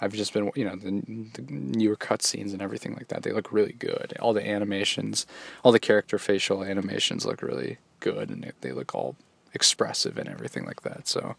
I've 0.00 0.12
just 0.12 0.34
been, 0.34 0.50
you 0.54 0.64
know, 0.66 0.76
the, 0.76 1.02
the 1.32 1.50
newer 1.50 1.96
cutscenes 1.96 2.52
and 2.52 2.60
everything 2.60 2.92
like 2.92 3.08
that. 3.08 3.22
They 3.22 3.32
look 3.32 3.50
really 3.50 3.72
good. 3.72 4.12
All 4.20 4.34
the 4.34 4.46
animations, 4.46 5.26
all 5.62 5.72
the 5.72 5.78
character 5.78 6.18
facial 6.18 6.62
animations 6.62 7.24
look 7.24 7.40
really 7.40 7.78
good, 8.00 8.30
and 8.30 8.52
they, 8.60 8.72
look 8.72 8.94
all 8.94 9.16
expressive 9.52 10.18
and 10.18 10.28
everything 10.28 10.64
like 10.64 10.82
that. 10.82 11.08
So, 11.08 11.36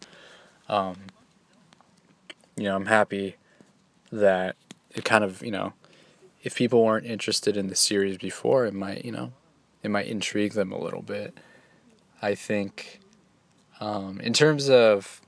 um, 0.68 0.96
you 2.56 2.64
know, 2.64 2.76
I'm 2.76 2.86
happy 2.86 3.36
that 4.10 4.56
it 4.94 5.04
kind 5.04 5.24
of, 5.24 5.42
you 5.42 5.50
know, 5.50 5.72
if 6.42 6.56
people 6.56 6.84
weren't 6.84 7.06
interested 7.06 7.56
in 7.56 7.68
the 7.68 7.74
series 7.74 8.16
before, 8.16 8.64
it 8.66 8.74
might, 8.74 9.04
you 9.04 9.12
know, 9.12 9.32
it 9.82 9.88
it 9.88 9.90
might 9.90 10.06
intrigue 10.06 10.52
them 10.52 10.72
a 10.72 10.78
little 10.78 11.02
bit. 11.02 11.36
I 12.20 12.34
think, 12.34 13.00
um, 13.80 14.20
in 14.20 14.32
terms 14.32 14.68
of 14.68 15.20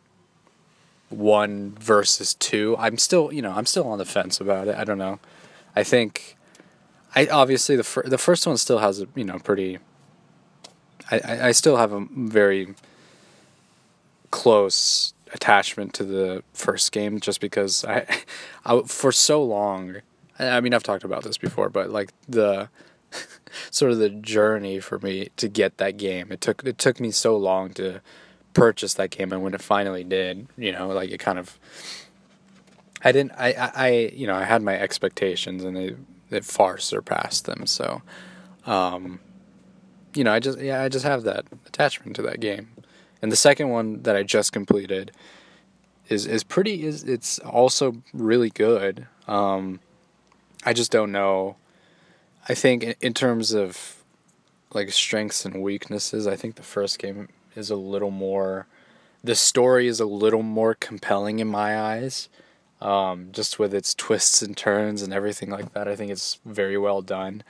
one 1.09 1.75
versus 1.79 2.35
two, 2.35 2.77
I'm 2.79 2.99
still, 2.99 3.33
you 3.33 3.43
know, 3.43 3.53
I'm 3.53 3.67
still 3.67 3.87
on 3.89 3.99
the 3.99 4.05
fence 4.05 4.41
about 4.41 4.69
it. 4.69 4.77
I 4.77 4.85
don't 4.85 4.99
know. 4.99 5.19
I 5.75 5.83
think, 5.83 6.37
I 7.15 7.27
obviously 7.27 7.77
the 7.77 7.85
fir- 7.85 8.05
the 8.07 8.19
first 8.19 8.47
one 8.47 8.57
still 8.57 8.79
has 8.79 9.01
a 9.01 9.07
you 9.15 9.25
know 9.25 9.39
pretty. 9.39 9.79
I, 11.11 11.49
I, 11.49 11.53
still 11.53 11.77
have 11.77 11.93
a 11.93 12.07
very 12.13 12.75
close 14.31 15.13
attachment 15.33 15.93
to 15.95 16.05
the 16.05 16.43
first 16.53 16.93
game 16.93 17.21
just 17.21 17.41
because 17.41 17.85
I, 17.85 18.07
I 18.65 18.81
for 18.83 19.13
so 19.13 19.43
long 19.43 19.97
I 20.39 20.61
mean 20.61 20.75
I've 20.75 20.83
talked 20.83 21.05
about 21.05 21.25
this 21.25 21.39
before 21.39 21.69
but 21.69 21.91
like 21.91 22.13
the 22.29 22.69
sort 23.71 23.93
of 23.93 23.99
the 23.99 24.11
journey 24.11 24.81
for 24.81 24.99
me 24.99 25.31
to 25.37 25.49
get 25.49 25.79
that 25.79 25.97
game 25.97 26.31
it 26.31 26.41
took 26.41 26.65
it 26.65 26.79
took 26.79 27.01
me 27.01 27.11
so 27.11 27.37
long 27.37 27.71
to 27.75 28.01
purchase 28.53 28.95
that 28.95 29.11
game. 29.11 29.33
And 29.33 29.43
when 29.43 29.55
it 29.55 29.63
finally 29.63 30.05
did 30.05 30.47
you 30.57 30.73
know 30.73 30.89
like 30.89 31.11
it 31.11 31.19
kind 31.19 31.39
of 31.39 31.59
I 33.03 33.13
didn't 33.13 33.33
I 33.33 33.53
I, 33.53 33.73
I 33.75 33.89
you 34.13 34.27
know 34.27 34.35
I 34.35 34.45
had 34.45 34.63
my 34.63 34.79
expectations 34.79 35.65
and 35.65 35.77
it 35.77 35.97
it 36.31 36.45
far 36.45 36.79
surpassed 36.79 37.47
them. 37.47 37.67
So 37.67 38.03
um 38.67 39.21
you 40.15 40.25
know 40.25 40.33
I 40.33 40.41
just 40.41 40.59
yeah 40.59 40.83
I 40.83 40.89
just 40.89 41.05
have 41.05 41.23
that 41.25 41.47
attachment 41.67 42.17
to 42.17 42.23
that 42.23 42.41
game 42.41 42.69
and 43.23 43.31
the 43.31 43.37
second 43.37 43.69
one 43.69 44.03
that 44.03 44.17
I 44.17 44.23
just 44.23 44.53
completed 44.53 45.13
is 46.09 46.27
is 46.27 46.43
pretty 46.43 46.85
is 46.85 47.05
it's 47.05 47.39
also 47.39 48.03
really 48.13 48.51
good. 48.51 49.07
Um, 49.27 49.81
I 50.65 50.73
just 50.73 50.91
don't 50.91 51.13
know. 51.13 51.57
I 52.49 52.55
think 52.55 52.83
in, 52.83 52.95
in 53.01 53.15
terms 53.15 53.53
of 53.53 54.03
like 54.75 54.91
strengths 54.91 55.45
and 55.45 55.63
weaknesses, 55.63 56.27
I 56.27 56.37
think 56.37 56.57
the 56.57 56.63
first 56.63 56.99
game 56.99 57.29
is 57.55 57.71
a 57.71 57.77
little 57.77 58.11
more. 58.11 58.67
The 59.23 59.35
story 59.35 59.87
is 59.87 60.01
a 60.01 60.07
little 60.07 60.43
more 60.43 60.75
compelling 60.75 61.41
in 61.41 61.49
my 61.49 61.79
eyes, 61.79 62.29
um, 62.81 63.29
just 63.33 63.59
with 63.59 63.75
its 63.75 63.95
twists 63.95 64.43
and 64.43 64.57
turns 64.57 65.03
and 65.03 65.13
everything 65.13 65.51
like 65.51 65.75
that. 65.75 65.87
I 65.87 65.95
think 65.95 66.11
it's 66.11 66.39
very 66.45 66.79
well 66.79 67.03
done. 67.03 67.43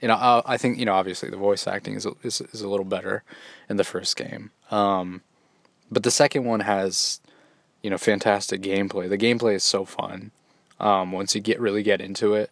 You 0.00 0.08
know, 0.08 0.42
I 0.44 0.58
think 0.58 0.78
you 0.78 0.84
know 0.84 0.94
obviously 0.94 1.30
the 1.30 1.36
voice 1.36 1.66
acting 1.66 1.94
is 1.94 2.06
is, 2.22 2.40
is 2.40 2.60
a 2.60 2.68
little 2.68 2.84
better 2.84 3.24
in 3.68 3.76
the 3.76 3.84
first 3.84 4.16
game. 4.16 4.50
Um, 4.70 5.22
but 5.90 6.02
the 6.02 6.10
second 6.10 6.44
one 6.44 6.60
has, 6.60 7.20
you 7.82 7.90
know, 7.90 7.98
fantastic 7.98 8.60
gameplay. 8.60 9.08
The 9.08 9.18
gameplay 9.18 9.54
is 9.54 9.64
so 9.64 9.84
fun. 9.84 10.32
Um, 10.78 11.12
once 11.12 11.34
you 11.34 11.40
get 11.40 11.60
really 11.60 11.82
get 11.82 12.00
into 12.00 12.34
it, 12.34 12.50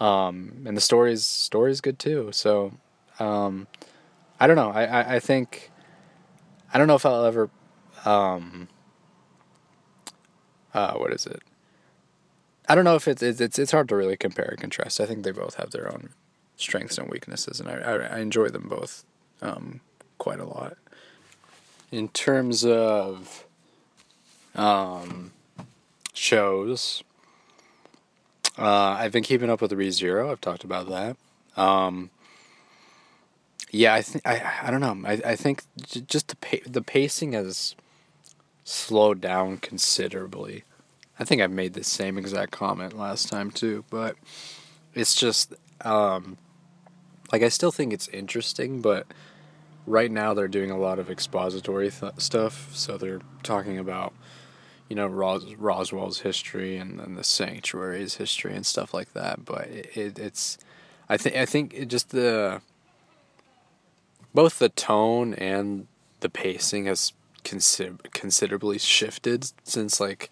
um, 0.00 0.64
and 0.66 0.76
the 0.76 0.80
story 0.80 1.12
is 1.12 1.24
story 1.24 1.70
is 1.70 1.80
good 1.80 1.98
too. 1.98 2.30
So, 2.32 2.72
um, 3.20 3.68
I 4.40 4.46
don't 4.48 4.56
know. 4.56 4.70
I, 4.70 4.84
I, 4.84 5.14
I 5.16 5.20
think 5.20 5.70
I 6.72 6.78
don't 6.78 6.88
know 6.88 6.96
if 6.96 7.06
I'll 7.06 7.24
ever. 7.24 7.50
Um, 8.04 8.68
uh, 10.74 10.94
what 10.94 11.12
is 11.12 11.24
it? 11.26 11.40
I 12.68 12.74
don't 12.74 12.84
know 12.84 12.96
if 12.96 13.06
it's 13.06 13.22
it's 13.22 13.58
it's 13.58 13.70
hard 13.70 13.88
to 13.90 13.96
really 13.96 14.16
compare 14.16 14.48
and 14.48 14.60
contrast. 14.60 15.00
I 15.00 15.06
think 15.06 15.22
they 15.22 15.30
both 15.30 15.54
have 15.54 15.70
their 15.70 15.92
own 15.92 16.10
strengths 16.56 16.98
and 16.98 17.08
weaknesses, 17.08 17.60
and 17.60 17.68
I 17.68 17.74
I, 17.74 17.94
I 18.16 18.18
enjoy 18.20 18.48
them 18.48 18.68
both 18.68 19.04
um, 19.42 19.80
quite 20.18 20.40
a 20.40 20.44
lot 20.44 20.76
in 21.94 22.08
terms 22.08 22.64
of 22.64 23.46
um, 24.56 25.30
shows, 26.12 27.04
uh, 28.58 28.96
I've 28.98 29.12
been 29.12 29.22
keeping 29.22 29.48
up 29.48 29.60
with 29.60 29.70
ReZero. 29.70 30.30
I've 30.30 30.40
talked 30.40 30.64
about 30.64 30.88
that. 30.88 31.16
Um, 31.56 32.10
yeah, 33.70 33.94
I 33.94 34.02
think 34.02 34.26
I 34.26 34.42
I 34.64 34.70
don't 34.72 34.80
know. 34.80 35.08
I 35.08 35.20
I 35.24 35.36
think 35.36 35.62
j- 35.82 36.00
just 36.00 36.28
the 36.28 36.36
pa- 36.36 36.66
the 36.68 36.82
pacing 36.82 37.32
has 37.32 37.76
slowed 38.64 39.20
down 39.20 39.58
considerably. 39.58 40.64
I 41.18 41.24
think 41.24 41.42
I 41.42 41.46
made 41.46 41.74
the 41.74 41.84
same 41.84 42.18
exact 42.18 42.50
comment 42.50 42.98
last 42.98 43.28
time 43.28 43.52
too, 43.52 43.84
but 43.88 44.16
it's 44.94 45.14
just 45.14 45.54
um, 45.82 46.38
like 47.34 47.42
I 47.42 47.48
still 47.48 47.72
think 47.72 47.92
it's 47.92 48.06
interesting, 48.08 48.80
but 48.80 49.08
right 49.88 50.08
now 50.08 50.34
they're 50.34 50.46
doing 50.46 50.70
a 50.70 50.78
lot 50.78 51.00
of 51.00 51.10
expository 51.10 51.90
th- 51.90 52.12
stuff. 52.18 52.70
So 52.72 52.96
they're 52.96 53.22
talking 53.42 53.76
about, 53.76 54.14
you 54.88 54.94
know, 54.94 55.08
Ros- 55.08 55.52
Roswaal's 55.54 56.20
history 56.20 56.76
and, 56.76 57.00
and 57.00 57.18
the 57.18 57.24
sanctuary's 57.24 58.14
history 58.14 58.54
and 58.54 58.64
stuff 58.64 58.94
like 58.94 59.14
that. 59.14 59.44
But 59.44 59.66
it, 59.66 59.96
it, 59.96 60.18
it's, 60.20 60.58
I 61.08 61.16
think, 61.16 61.34
I 61.34 61.44
think 61.44 61.74
it 61.74 61.86
just 61.86 62.10
the, 62.10 62.62
both 64.32 64.60
the 64.60 64.68
tone 64.68 65.34
and 65.34 65.88
the 66.20 66.28
pacing 66.28 66.86
has 66.86 67.14
consider- 67.42 67.96
considerably 68.12 68.78
shifted 68.78 69.50
since 69.64 69.98
like 69.98 70.30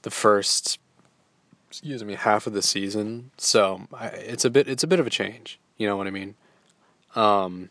the 0.00 0.10
first, 0.10 0.78
excuse 1.68 2.02
me, 2.02 2.14
half 2.14 2.46
of 2.46 2.54
the 2.54 2.62
season. 2.62 3.32
So 3.36 3.82
I, 3.92 4.06
it's 4.06 4.46
a 4.46 4.50
bit, 4.50 4.66
it's 4.66 4.82
a 4.82 4.86
bit 4.86 4.98
of 4.98 5.06
a 5.06 5.10
change. 5.10 5.60
You 5.76 5.86
know 5.86 5.96
what 5.96 6.06
I 6.06 6.10
mean? 6.10 6.34
Um, 7.14 7.70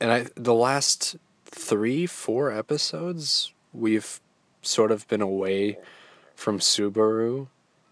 and 0.00 0.10
I 0.10 0.26
the 0.34 0.54
last 0.54 1.16
three 1.44 2.06
four 2.06 2.50
episodes 2.50 3.52
we've 3.72 4.20
sort 4.62 4.90
of 4.90 5.06
been 5.08 5.20
away 5.20 5.78
from 6.34 6.58
Subaru, 6.58 7.48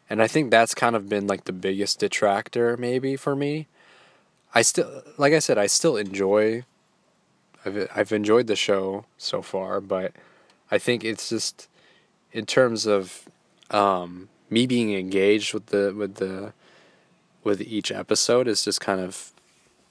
and 0.09 0.23
I 0.23 0.27
think 0.27 0.51
that's 0.51 0.75
kind 0.75 0.97
of 0.97 1.09
been 1.09 1.27
like 1.27 1.45
the 1.45 1.53
biggest 1.53 2.01
detractor 2.01 2.77
maybe 2.77 3.17
for 3.17 3.37
me. 3.37 3.69
I 4.55 4.63
still 4.63 5.03
like 5.19 5.33
I 5.33 5.39
said 5.39 5.59
I 5.59 5.67
still 5.67 5.97
enjoy. 5.97 6.65
I've 7.65 7.89
I've 7.95 8.13
enjoyed 8.13 8.47
the 8.47 8.57
show 8.57 9.05
so 9.19 9.43
far, 9.43 9.81
but 9.81 10.13
I 10.71 10.79
think 10.79 11.05
it's 11.05 11.29
just 11.29 11.69
in 12.33 12.47
terms 12.47 12.87
of 12.87 13.29
um, 13.71 14.29
me 14.49 14.67
being 14.67 14.95
engaged 14.95 15.55
with 15.55 15.67
the 15.67 15.95
with 15.97 16.17
the 16.17 16.53
with 17.45 17.61
each 17.61 17.91
episode 17.91 18.49
is 18.49 18.65
just 18.65 18.81
kind 18.81 19.01
of 19.01 19.33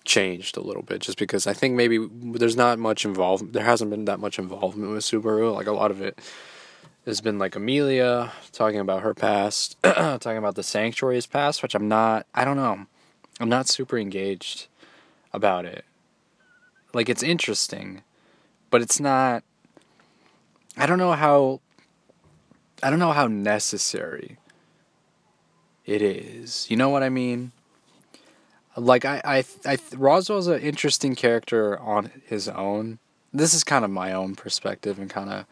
changed 0.06 0.58
a 0.58 0.62
little 0.62 0.82
bit 0.82 1.02
just 1.02 1.18
because 1.18 1.46
I 1.46 1.54
think 1.54 1.76
maybe 1.76 2.08
there's 2.12 2.56
not 2.56 2.80
much 2.80 3.06
involvement. 3.06 3.54
There 3.54 3.64
hasn't 3.64 3.92
been 3.92 4.06
that 4.06 4.20
much 4.20 4.40
involvement 4.40 4.92
with 4.92 5.04
Subaru. 5.04 5.54
Like 5.54 5.68
a 5.68 5.72
lot 5.72 5.92
of 5.92 6.02
it 6.02 6.20
has 7.06 7.22
been 7.22 7.38
like 7.38 7.56
Emilia 7.56 8.32
talking 8.52 8.80
about 8.80 9.04
her 9.04 9.14
past, 9.14 9.78
talking 9.84 10.38
about 10.38 10.56
the 10.56 10.64
sanctuary's 10.64 11.28
past, 11.28 11.62
which 11.62 11.76
I'm 11.76 11.88
not. 11.88 12.26
I 12.34 12.44
don't 12.44 12.58
know. 12.58 12.86
I'm 13.40 13.50
not 13.50 13.68
super 13.68 13.98
engaged 13.98 14.68
about 15.32 15.66
it. 15.66 15.86
Like 16.94 17.08
it's 17.08 17.24
interesting, 17.24 18.02
but 18.72 18.82
it's 18.82 19.00
not. 19.00 19.44
I 20.76 20.88
don't 20.88 20.98
know 20.98 21.14
how. 21.14 21.62
I 22.82 22.90
don't 22.90 23.00
know 23.00 23.12
how 23.12 23.28
necessary 23.28 24.39
it 25.90 26.02
is. 26.02 26.70
You 26.70 26.78
know 26.78 26.90
what 26.90 27.04
I 27.04 27.10
mean? 27.10 27.52
like 28.80 29.06
I, 29.06 29.22
I, 29.24 29.44
I 29.66 29.78
Roswaal's 29.96 30.48
an 30.48 30.62
interesting 30.62 31.16
character 31.16 31.78
on 31.80 32.12
his 32.26 32.48
own. 32.48 33.00
This 33.34 33.54
is 33.54 33.64
kind 33.64 33.86
of 33.86 33.92
my 33.92 34.14
own 34.14 34.36
perspective 34.36 35.00
and 35.00 35.10
kind 35.10 35.30
of 35.30 35.46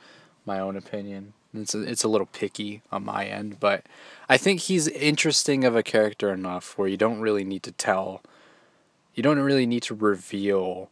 my 0.45 0.60
own 0.60 0.76
opinion. 0.78 1.34
It's 1.54 1.73
a, 1.73 1.82
it's 1.82 2.04
a 2.04 2.08
little 2.08 2.28
picky 2.28 2.82
on 2.91 3.06
my 3.06 3.26
end, 3.26 3.60
but 3.60 3.86
I 4.30 4.38
think 4.38 4.62
he's 4.62 4.88
interesting 4.88 5.63
of 5.63 5.76
a 5.76 5.84
character 5.84 6.32
enough 6.32 6.78
where 6.78 6.88
you 6.88 6.97
don't 6.97 7.19
really 7.19 7.43
need 7.43 7.63
to 7.63 7.71
tell, 7.71 8.21
you 9.15 9.23
don't 9.23 9.39
really 9.39 9.65
need 9.65 9.84
to 9.84 9.95
reveal 9.95 10.89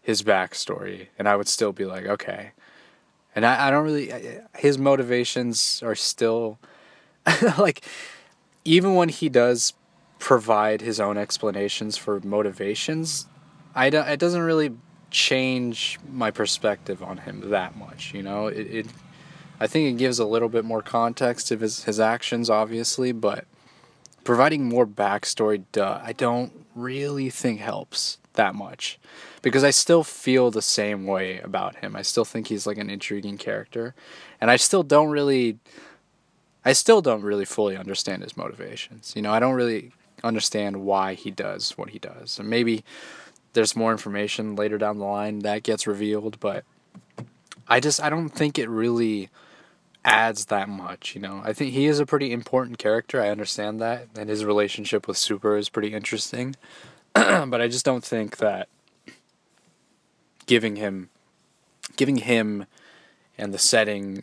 his 0.00 0.22
backstory, 0.22 1.08
and 1.18 1.28
I 1.28 1.36
would 1.36 1.48
still 1.48 1.72
be 1.72 1.84
like, 1.84 2.06
okay. 2.06 2.52
And 3.34 3.44
I, 3.44 3.68
I 3.68 3.70
don't 3.70 3.84
really, 3.84 4.12
his 4.56 4.78
motivations 4.78 5.82
are 5.84 5.94
still, 5.94 6.58
like, 7.58 7.84
even 8.64 8.94
when 8.94 9.08
he 9.08 9.28
does 9.28 9.72
provide 10.18 10.80
his 10.80 11.00
own 11.00 11.16
explanations 11.16 11.96
for 11.96 12.20
motivations, 12.20 13.26
I 13.74 13.90
don't, 13.90 14.06
it 14.06 14.20
doesn't 14.20 14.42
really 14.42 14.72
change 15.10 15.98
my 16.08 16.30
perspective 16.30 17.02
on 17.02 17.18
him 17.18 17.50
that 17.50 17.76
much. 17.76 18.14
You 18.14 18.22
know, 18.22 18.46
it, 18.46 18.66
it 18.66 18.86
I 19.58 19.66
think 19.66 19.88
it 19.88 19.98
gives 19.98 20.18
a 20.18 20.24
little 20.24 20.48
bit 20.48 20.64
more 20.64 20.82
context 20.82 21.48
to 21.48 21.56
his 21.56 21.84
his 21.84 22.00
actions, 22.00 22.48
obviously, 22.48 23.12
but 23.12 23.46
providing 24.24 24.68
more 24.68 24.86
backstory, 24.86 25.64
duh, 25.72 26.00
I 26.02 26.12
don't 26.12 26.66
really 26.74 27.30
think 27.30 27.60
helps 27.60 28.18
that 28.34 28.54
much 28.54 28.98
because 29.42 29.64
I 29.64 29.70
still 29.70 30.04
feel 30.04 30.50
the 30.50 30.62
same 30.62 31.06
way 31.06 31.40
about 31.40 31.76
him. 31.76 31.96
I 31.96 32.02
still 32.02 32.24
think 32.24 32.46
he's 32.48 32.66
like 32.66 32.78
an 32.78 32.90
intriguing 32.90 33.38
character, 33.38 33.94
and 34.40 34.50
I 34.50 34.56
still 34.56 34.82
don't 34.82 35.10
really. 35.10 35.58
I 36.64 36.72
still 36.72 37.00
don't 37.00 37.22
really 37.22 37.44
fully 37.44 37.76
understand 37.76 38.22
his 38.22 38.36
motivations. 38.36 39.14
You 39.16 39.22
know, 39.22 39.32
I 39.32 39.40
don't 39.40 39.54
really 39.54 39.92
understand 40.22 40.82
why 40.82 41.14
he 41.14 41.30
does 41.30 41.76
what 41.78 41.90
he 41.90 41.98
does. 41.98 42.38
And 42.38 42.50
maybe 42.50 42.84
there's 43.52 43.74
more 43.74 43.92
information 43.92 44.56
later 44.56 44.78
down 44.78 44.98
the 44.98 45.04
line 45.04 45.40
that 45.40 45.62
gets 45.62 45.86
revealed, 45.86 46.38
but 46.40 46.64
I 47.66 47.80
just 47.80 48.02
I 48.02 48.10
don't 48.10 48.28
think 48.28 48.58
it 48.58 48.68
really 48.68 49.30
adds 50.04 50.46
that 50.46 50.68
much, 50.68 51.14
you 51.14 51.20
know. 51.20 51.42
I 51.44 51.52
think 51.52 51.72
he 51.72 51.86
is 51.86 51.98
a 51.98 52.06
pretty 52.06 52.32
important 52.32 52.78
character. 52.78 53.20
I 53.20 53.28
understand 53.28 53.80
that, 53.80 54.08
and 54.16 54.28
his 54.28 54.44
relationship 54.44 55.06
with 55.06 55.16
Super 55.16 55.56
is 55.56 55.68
pretty 55.68 55.94
interesting. 55.94 56.56
but 57.14 57.60
I 57.60 57.68
just 57.68 57.84
don't 57.84 58.04
think 58.04 58.38
that 58.38 58.68
giving 60.46 60.76
him 60.76 61.10
giving 61.96 62.16
him 62.16 62.66
and 63.36 63.52
the 63.52 63.58
setting 63.58 64.22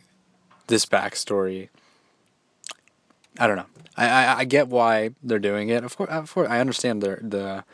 this 0.66 0.84
backstory 0.84 1.68
I 3.38 3.46
don't 3.46 3.56
know. 3.56 3.66
I, 3.96 4.08
I, 4.08 4.38
I 4.38 4.44
get 4.44 4.68
why 4.68 5.10
they're 5.22 5.38
doing 5.38 5.68
it. 5.68 5.84
Of 5.84 5.96
course, 5.96 6.10
of 6.10 6.32
course 6.32 6.48
I 6.48 6.60
understand 6.60 7.02
the 7.02 7.18
the 7.22 7.64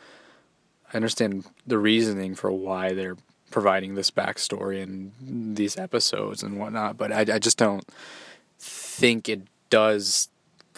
I 0.93 0.95
understand 0.95 1.45
the 1.65 1.77
reasoning 1.77 2.35
for 2.35 2.51
why 2.51 2.93
they're 2.93 3.17
providing 3.51 3.95
this 3.95 4.11
backstory 4.11 4.81
and 4.81 5.11
these 5.55 5.77
episodes 5.77 6.43
and 6.43 6.59
whatnot, 6.59 6.97
but 6.97 7.11
I, 7.11 7.21
I 7.21 7.39
just 7.39 7.57
don't 7.57 7.85
think 8.59 9.29
it 9.29 9.41
does 9.69 10.29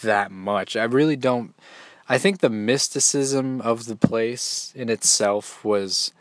that 0.02 0.30
much. 0.30 0.76
I 0.76 0.84
really 0.84 1.16
don't. 1.16 1.54
I 2.08 2.18
think 2.18 2.38
the 2.38 2.50
mysticism 2.50 3.60
of 3.60 3.86
the 3.86 3.96
place 3.96 4.72
in 4.74 4.88
itself 4.88 5.64
was 5.64 6.12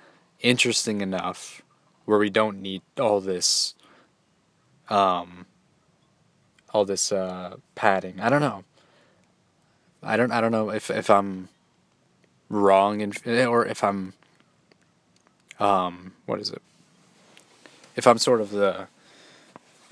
interesting 0.42 1.02
enough 1.02 1.62
where 2.06 2.20
we 2.20 2.30
don't 2.30 2.62
need 2.62 2.82
all 3.00 3.20
this 3.20 3.74
um 4.90 5.47
all 6.78 6.86
this 6.86 7.12
uh 7.12 7.58
padding. 7.76 8.20
I 8.22 8.30
don't 8.30 8.42
know. 8.42 8.64
I 10.04 10.16
don't 10.16 10.32
I 10.32 10.40
don't 10.42 10.52
know 10.52 10.70
if 10.70 10.90
if 10.90 11.10
I'm 11.10 11.50
wrong 12.50 13.02
in 13.02 13.12
or 13.48 13.66
if 13.66 13.84
I'm 13.84 14.14
um 15.60 16.14
what 16.26 16.40
is 16.40 16.52
it? 16.52 16.62
If 17.96 18.06
I'm 18.06 18.20
sort 18.20 18.42
of 18.42 18.52
the 18.52 18.88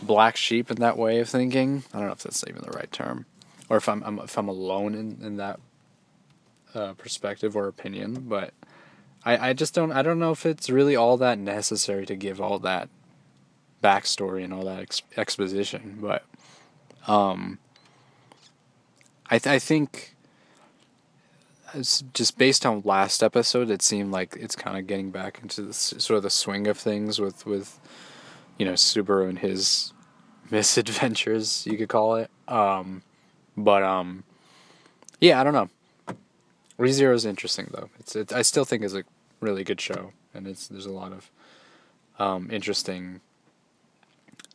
black 0.02 0.36
sheep 0.36 0.69
in 0.69 0.78
that 0.78 0.98
way 0.98 1.19
of 1.19 1.30
thinking. 1.30 1.84
I 1.93 1.98
don't 1.98 2.08
know 2.08 2.13
if 2.13 2.24
that's 2.24 2.43
even 2.48 2.62
the 2.62 2.71
right 2.71 2.91
term, 2.91 3.26
or 3.69 3.78
if 3.78 3.89
I'm, 3.89 4.04
I'm 4.04 4.19
if 4.19 4.38
I'm 4.38 4.48
alone 4.48 4.93
in 4.93 5.17
in 5.21 5.38
that 5.38 5.60
uh, 6.74 6.93
perspective 6.93 7.56
or 7.56 7.67
opinion. 7.67 8.26
But 8.28 8.54
I 9.24 9.50
I 9.50 9.54
just 9.54 9.74
don't 9.74 9.91
I 9.91 10.02
don't 10.02 10.19
know 10.19 10.32
if 10.32 10.45
it's 10.45 10.69
really 10.69 10.95
all 10.95 11.17
that 11.17 11.39
necessary 11.39 12.06
to 12.06 12.15
give 12.15 12.39
all 12.39 12.60
that 12.60 12.89
backstory 13.84 14.43
and 14.43 14.54
all 14.54 14.65
that 14.65 14.82
ex- 14.82 15.02
exposition. 15.17 15.98
But 16.02 16.24
um, 17.07 17.59
I 19.29 19.39
th- 19.39 19.53
I 19.53 19.59
think. 19.59 20.11
Just 22.13 22.37
based 22.37 22.65
on 22.65 22.83
last 22.85 23.21
episode, 23.21 23.69
it 23.69 23.81
seemed 23.81 24.09
like 24.13 24.37
it's 24.39 24.55
kind 24.55 24.77
of 24.77 24.87
getting 24.87 25.11
back 25.11 25.39
into 25.41 25.61
the 25.61 25.73
sort 25.73 26.15
of 26.15 26.23
the 26.23 26.29
swing 26.29 26.67
of 26.67 26.77
things 26.77 27.19
with 27.19 27.45
with 27.45 27.81
you 28.57 28.65
know 28.65 28.73
Subaru 28.73 29.27
and 29.27 29.39
his 29.39 29.91
misadventures, 30.49 31.65
you 31.67 31.77
could 31.77 31.89
call 31.89 32.15
it. 32.15 32.29
Um, 32.47 33.01
but 33.57 33.83
um, 33.83 34.23
yeah, 35.19 35.39
I 35.39 35.43
don't 35.43 35.53
know. 35.53 35.69
ReZero 36.77 37.13
is 37.13 37.25
interesting 37.25 37.69
though. 37.71 37.89
It's 37.99 38.15
it, 38.15 38.33
I 38.33 38.41
still 38.41 38.65
think 38.65 38.83
is 38.83 38.95
a 38.95 39.03
really 39.39 39.63
good 39.63 39.79
show, 39.79 40.11
and 40.33 40.47
it's 40.47 40.67
there's 40.67 40.85
a 40.85 40.91
lot 40.91 41.13
of 41.13 41.31
um, 42.19 42.49
interesting 42.51 43.21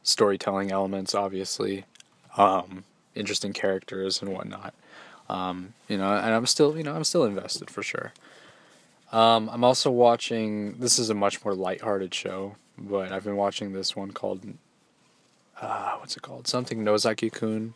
storytelling 0.02 0.70
elements, 0.70 1.14
obviously, 1.14 1.84
um, 2.37 2.85
interesting 3.14 3.53
characters 3.53 4.21
and 4.23 4.33
whatnot. 4.33 4.75
Um, 5.29 5.75
you 5.88 5.97
know, 5.97 6.12
and 6.12 6.35
I'm 6.35 6.47
still 6.47 6.77
you 6.77 6.83
know 6.83 6.95
I'm 6.95 7.05
still 7.05 7.25
invested 7.25 7.71
for 7.71 7.83
sure. 7.83 8.12
Um, 9.12 9.49
I'm 9.53 9.64
also 9.64 9.90
watching. 9.90 10.79
This 10.79 10.99
is 10.99 11.11
a 11.11 11.14
much 11.14 11.45
more 11.45 11.55
lighthearted 11.55 12.14
show 12.14 12.57
but 12.81 13.12
I've 13.12 13.25
been 13.25 13.37
watching 13.37 13.73
this 13.73 13.95
one 13.95 14.11
called 14.12 14.47
uh, 15.61 15.97
what's 15.99 16.16
it 16.16 16.23
called? 16.23 16.49
Something 16.49 16.83
Nozaki 16.83 17.29
Kun. 17.29 17.75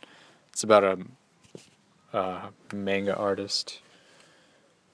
It's 0.51 0.63
about 0.63 0.83
a, 0.83 0.97
a 2.17 2.49
manga 2.73 3.15
artist 3.15 3.79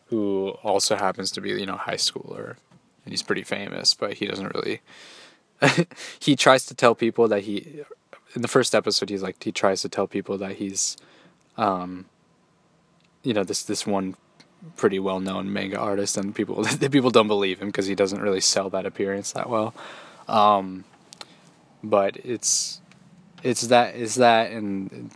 who 0.08 0.50
also 0.62 0.98
happens 0.98 1.32
to 1.32 1.42
be 1.42 1.52
you 1.52 1.66
know 1.66 1.78
high 1.78 1.96
schooler, 1.96 2.58
and 3.06 3.14
he's 3.14 3.24
pretty 3.24 3.44
famous, 3.44 3.94
but 3.94 4.16
he 4.16 4.26
doesn't 4.26 4.54
really. 4.54 4.82
he 6.20 6.36
tries 6.36 6.66
to 6.66 6.74
tell 6.74 6.96
people 6.96 7.28
that 7.28 7.44
he, 7.44 7.84
in 8.36 8.42
the 8.42 8.48
first 8.48 8.74
episode, 8.74 9.10
he's 9.10 9.22
like 9.22 9.44
he 9.44 9.52
tries 9.52 9.82
to 9.82 9.90
tell 9.90 10.08
people 10.08 10.38
that 10.38 10.58
he's, 10.58 10.98
um, 11.58 12.06
you 13.24 13.34
know 13.34 13.44
this 13.44 13.64
this 13.64 13.86
one 13.86 14.16
pretty 14.76 15.00
well 15.00 15.20
known 15.20 15.52
manga 15.52 15.78
artist, 15.78 16.18
and 16.18 16.34
people 16.34 16.64
the 16.80 16.90
people 16.90 17.10
don't 17.10 17.28
believe 17.28 17.60
him 17.60 17.68
because 17.68 17.88
he 17.88 17.96
doesn't 17.96 18.22
really 18.22 18.42
sell 18.42 18.70
that 18.70 18.86
appearance 18.86 19.34
that 19.34 19.50
well. 19.50 19.74
Um, 20.28 20.86
but 21.84 22.18
it's 22.24 22.82
it's 23.44 23.62
that 23.68 23.96
that 24.16 24.52
and 24.52 25.12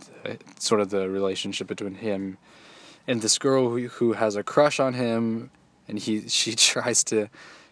sort 0.58 0.80
of 0.80 0.90
the 0.90 1.08
relationship 1.08 1.66
between 1.66 1.94
him 1.94 2.38
and 3.06 3.22
this 3.22 3.38
girl 3.38 3.70
who 3.70 3.88
who 3.88 4.12
has 4.14 4.36
a 4.36 4.42
crush 4.42 4.80
on 4.80 4.94
him, 4.94 5.50
and 5.88 5.98
he 5.98 6.28
she 6.28 6.54
tries 6.54 7.04
to, 7.04 7.28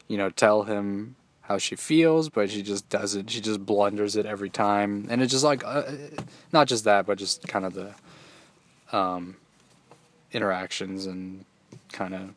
you 0.09 0.17
know, 0.17 0.31
tell 0.31 0.65
him 0.65 1.17
how 1.47 1.59
she 1.59 1.77
feels, 1.77 2.31
but 2.31 2.51
she 2.51 2.63
just 2.63 2.89
doesn't. 2.89 3.31
She 3.31 3.41
just 3.41 3.65
blunders 3.65 4.17
it 4.17 4.27
every 4.27 4.51
time, 4.51 5.07
and 5.11 5.23
it's 5.23 5.33
just 5.33 5.45
like, 5.45 5.63
uh, 5.65 5.83
not 6.53 6.69
just 6.69 6.85
that, 6.85 7.07
but 7.07 7.19
just 7.19 7.47
kind 7.47 7.67
of 7.67 7.75
the 7.75 7.95
um, 8.97 9.37
interactions 10.33 11.07
and 11.07 11.45
kind 11.93 12.15
of 12.15 12.31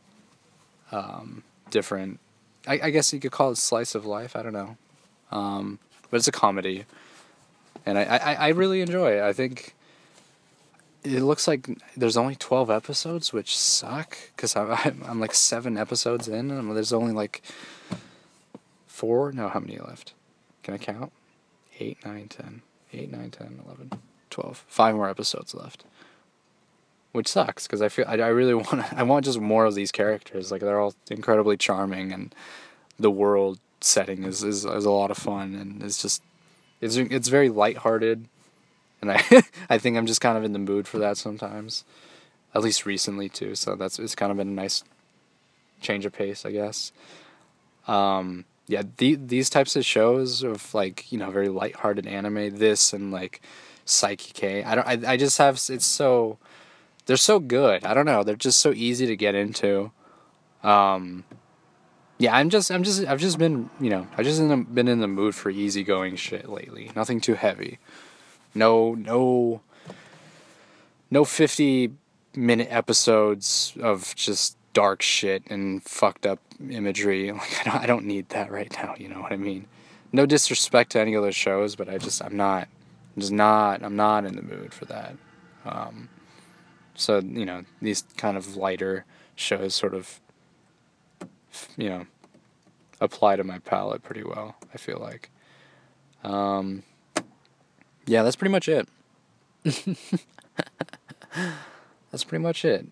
um, 0.92 1.44
different. 1.70 2.20
I, 2.68 2.80
I, 2.84 2.90
guess 2.90 3.14
you 3.14 3.20
could 3.20 3.32
call 3.32 3.52
it 3.52 3.58
slice 3.58 3.96
of 3.96 4.06
life. 4.06 4.36
I 4.36 4.44
don't 4.44 4.54
know, 4.54 4.76
um, 5.32 5.80
but 6.10 6.18
it's 6.18 6.28
a 6.28 6.34
comedy, 6.34 6.84
and 7.86 7.98
I, 7.98 8.04
I, 8.04 8.34
I 8.34 8.48
really 8.50 8.82
enjoy 8.82 9.18
it. 9.18 9.24
I 9.24 9.32
think 9.32 9.74
it 11.06 11.22
looks 11.22 11.48
like 11.48 11.70
there's 11.96 12.18
only 12.18 12.36
12 12.36 12.70
episodes, 12.70 13.32
which 13.32 13.58
suck 13.58 14.18
because 14.36 14.54
I'm, 14.58 15.02
I'm 15.08 15.20
like 15.22 15.34
seven 15.34 15.78
episodes 15.78 16.28
in, 16.28 16.52
and 16.52 16.76
there's 16.76 16.92
only 16.92 17.14
like 17.14 17.42
four. 18.98 19.32
No, 19.32 19.48
how 19.50 19.60
many 19.60 19.78
left? 19.78 20.14
Can 20.64 20.74
I 20.74 20.78
count? 20.78 21.12
8, 21.80 22.06
9, 22.06 22.28
10. 22.28 22.62
8, 22.94 23.12
9, 23.12 23.32
10, 23.32 23.62
11, 23.66 23.92
12. 24.30 24.66
Five 24.68 24.96
more 24.96 25.10
episodes 25.10 25.54
left 25.54 25.86
which 27.18 27.28
sucks 27.28 27.66
because 27.66 27.82
I 27.82 27.90
feel 27.90 28.06
I, 28.08 28.14
I 28.14 28.28
really 28.28 28.54
want 28.64 28.94
I 28.94 29.04
want 29.04 29.26
just 29.26 29.40
more 29.40 29.66
of 29.66 29.76
these 29.76 29.92
characters. 29.92 30.52
Like 30.52 30.62
they're 30.62 30.80
all 30.80 30.94
incredibly 31.10 31.58
charming, 31.58 32.14
and 32.14 32.34
the 33.00 33.12
world 33.12 33.60
setting 33.82 34.24
is 34.24 34.44
is, 34.44 34.64
is 34.66 34.86
a 34.86 34.92
lot 34.92 35.12
of 35.12 35.18
fun, 35.18 35.56
and 35.56 35.84
it's 35.84 36.02
just 36.02 36.22
it's 36.80 36.96
it's 36.96 37.28
very 37.28 37.50
lighthearted, 37.50 38.28
and 39.02 39.12
I 39.12 39.24
I 39.70 39.78
think 39.78 39.98
I'm 39.98 40.06
just 40.06 40.22
kind 40.22 40.38
of 40.38 40.44
in 40.44 40.54
the 40.54 40.60
mood 40.60 40.88
for 40.88 41.00
that 41.00 41.18
sometimes, 41.18 41.84
at 42.54 42.62
least 42.62 42.86
recently 42.86 43.30
too. 43.30 43.56
So 43.56 43.76
that's 43.76 44.00
it's 44.00 44.16
kind 44.16 44.32
of 44.32 44.38
been 44.38 44.50
a 44.50 44.52
nice 44.52 44.84
change 45.82 46.06
of 46.06 46.14
pace, 46.14 46.46
I 46.46 46.52
guess. 46.52 46.92
Um, 47.88 48.46
yeah, 48.68 48.84
the, 48.98 49.16
these 49.16 49.50
types 49.50 49.76
of 49.76 49.86
shows 49.86 50.44
of 50.44 50.74
like 50.74 51.12
you 51.12 51.18
know 51.18 51.32
very 51.32 51.50
lighthearted 51.50 52.06
anime, 52.06 52.58
this 52.58 52.94
and 52.94 53.12
like 53.12 53.42
Saiki 53.86 54.34
K. 54.34 54.64
I 54.64 54.76
don't 54.76 54.88
I 54.88 55.14
I 55.14 55.18
just 55.18 55.38
have 55.38 55.56
it's 55.70 55.86
so 55.86 56.38
they're 57.08 57.18
so 57.18 57.40
good. 57.40 57.86
I 57.86 57.94
don't 57.94 58.06
know. 58.06 58.24
They're 58.24 58.36
just 58.36 58.60
so 58.60 58.74
easy 58.74 59.08
to 59.08 59.16
get 59.16 59.34
into. 59.34 59.92
Um, 60.62 61.24
yeah, 62.20 62.36
I'm 62.36 62.50
just, 62.50 62.70
I'm 62.70 62.84
just, 62.84 63.06
I've 63.06 63.20
just 63.20 63.38
been, 63.38 63.70
you 63.80 63.90
know, 63.90 64.08
I've 64.18 64.26
just 64.26 64.40
in 64.40 64.50
the, 64.50 64.58
been 64.58 64.88
in 64.88 65.00
the 65.00 65.08
mood 65.08 65.34
for 65.34 65.50
easygoing 65.50 66.18
shit 66.18 66.50
lately. 66.50 66.92
Nothing 66.96 67.22
too 67.22 67.36
heavy. 67.36 67.80
No, 68.54 68.94
no, 68.94 69.62
no 71.10 71.24
50 71.24 71.92
minute 72.36 72.68
episodes 72.70 73.74
of 73.80 74.14
just 74.16 74.57
dark 74.78 75.02
shit 75.02 75.42
and 75.50 75.84
fucked 75.84 76.28
up 76.28 76.40
imagery. 76.70 77.32
Like, 77.38 77.62
I 77.62 77.64
don't, 77.64 77.84
I 77.84 77.86
don't 77.88 78.06
need 78.06 78.30
that 78.30 78.52
right 78.52 78.72
now. 78.74 78.94
You 78.96 79.10
know 79.10 79.22
what 79.22 79.34
I 79.34 79.36
mean? 79.36 79.66
No 80.12 80.28
disrespect 80.28 80.92
to 80.92 81.00
any 81.00 81.16
of 81.16 81.24
those 81.24 81.36
shows, 81.36 81.76
but 81.76 81.90
I 81.90 81.98
just, 81.98 82.24
I'm 82.24 82.38
not, 82.38 82.68
I'm 83.16 83.22
just 83.22 83.32
not, 83.32 83.82
I'm 83.82 83.96
not 83.96 84.24
in 84.24 84.36
the 84.36 84.44
mood 84.44 84.76
for 84.76 84.86
that. 84.86 85.16
Um, 85.66 86.10
so, 86.94 87.18
you 87.18 87.44
know, 87.44 87.64
these 87.82 88.04
kind 88.18 88.38
of 88.38 88.56
lighter 88.56 89.06
shows 89.36 89.74
sort 89.74 89.96
of, 89.96 90.22
you 91.76 91.90
know, 91.90 92.06
apply 93.02 93.36
to 93.36 93.44
my 93.44 93.58
palette 93.58 94.04
pretty 94.04 94.24
well, 94.24 94.58
I 94.76 94.78
feel 94.78 95.00
like. 95.00 95.32
Um, 96.24 96.84
yeah, 98.06 98.22
that's 98.22 98.36
pretty 98.36 98.52
much 98.52 98.70
it. 98.70 98.88
that's 102.12 102.24
pretty 102.24 102.44
much 102.44 102.64
it. 102.64 102.86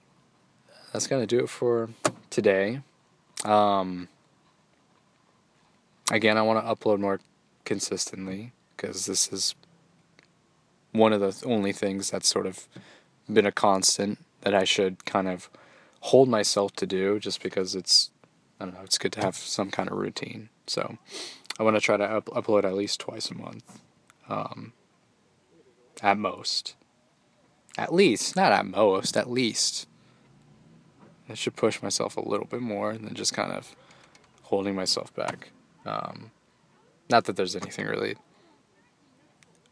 That's 0.95 1.07
going 1.07 1.21
to 1.21 1.27
do 1.27 1.43
it 1.43 1.49
for 1.49 1.89
today. 2.29 2.79
Um, 3.43 4.07
again, 6.09 6.37
I 6.37 6.41
want 6.41 6.65
to 6.65 6.73
upload 6.73 6.99
more 6.99 7.19
consistently 7.65 8.53
because 8.69 9.05
this 9.05 9.27
is 9.27 9.55
one 10.93 11.11
of 11.11 11.19
the 11.19 11.45
only 11.45 11.73
things 11.73 12.11
that's 12.11 12.29
sort 12.29 12.45
of 12.45 12.69
been 13.29 13.45
a 13.45 13.51
constant 13.51 14.19
that 14.39 14.55
I 14.55 14.63
should 14.63 15.03
kind 15.03 15.27
of 15.27 15.49
hold 15.99 16.29
myself 16.29 16.71
to 16.77 16.87
do 16.87 17.19
just 17.19 17.43
because 17.43 17.75
it's 17.75 18.11
I 18.61 18.63
don't 18.63 18.75
know, 18.75 18.83
it's 18.85 18.97
good 18.97 19.11
to 19.11 19.19
have 19.19 19.35
some 19.35 19.71
kind 19.71 19.91
of 19.91 19.97
routine. 19.97 20.47
So 20.65 20.97
I 21.59 21.63
want 21.63 21.75
to 21.75 21.81
try 21.81 21.97
to 21.97 22.05
up- 22.05 22.27
upload 22.27 22.63
at 22.63 22.73
least 22.73 23.01
twice 23.01 23.29
a 23.29 23.35
month. 23.35 23.81
Um, 24.29 24.71
at 26.01 26.17
most. 26.17 26.77
At 27.77 27.93
least, 27.93 28.37
not 28.37 28.53
at 28.53 28.65
most, 28.65 29.17
at 29.17 29.29
least. 29.29 29.87
I 31.29 31.33
should 31.33 31.55
push 31.55 31.81
myself 31.81 32.17
a 32.17 32.21
little 32.21 32.45
bit 32.45 32.61
more 32.61 32.93
than 32.93 33.13
just 33.13 33.33
kind 33.33 33.51
of 33.51 33.75
holding 34.43 34.75
myself 34.75 35.13
back. 35.15 35.49
Um, 35.85 36.31
not 37.09 37.25
that 37.25 37.35
there's 37.35 37.55
anything 37.55 37.85
really 37.85 38.15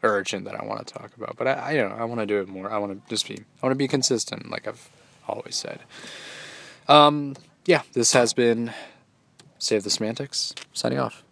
urgent 0.02 0.44
that 0.44 0.54
I 0.60 0.64
want 0.64 0.86
to 0.86 0.94
talk 0.94 1.10
about, 1.16 1.36
but 1.36 1.48
I, 1.48 1.52
I 1.52 1.70
you 1.72 1.82
know 1.82 1.94
I 1.94 2.04
want 2.04 2.20
to 2.20 2.26
do 2.26 2.40
it 2.40 2.48
more. 2.48 2.70
I 2.70 2.78
want 2.78 2.92
to 2.92 3.08
just 3.08 3.26
be 3.26 3.36
I 3.36 3.66
want 3.66 3.72
to 3.72 3.78
be 3.78 3.88
consistent, 3.88 4.50
like 4.50 4.68
I've 4.68 4.88
always 5.26 5.56
said. 5.56 5.80
Um, 6.88 7.34
yeah, 7.66 7.82
this 7.94 8.12
has 8.12 8.34
been 8.34 8.72
Save 9.58 9.84
the 9.84 9.90
Semantics. 9.90 10.54
Signing 10.72 10.98
off. 10.98 11.23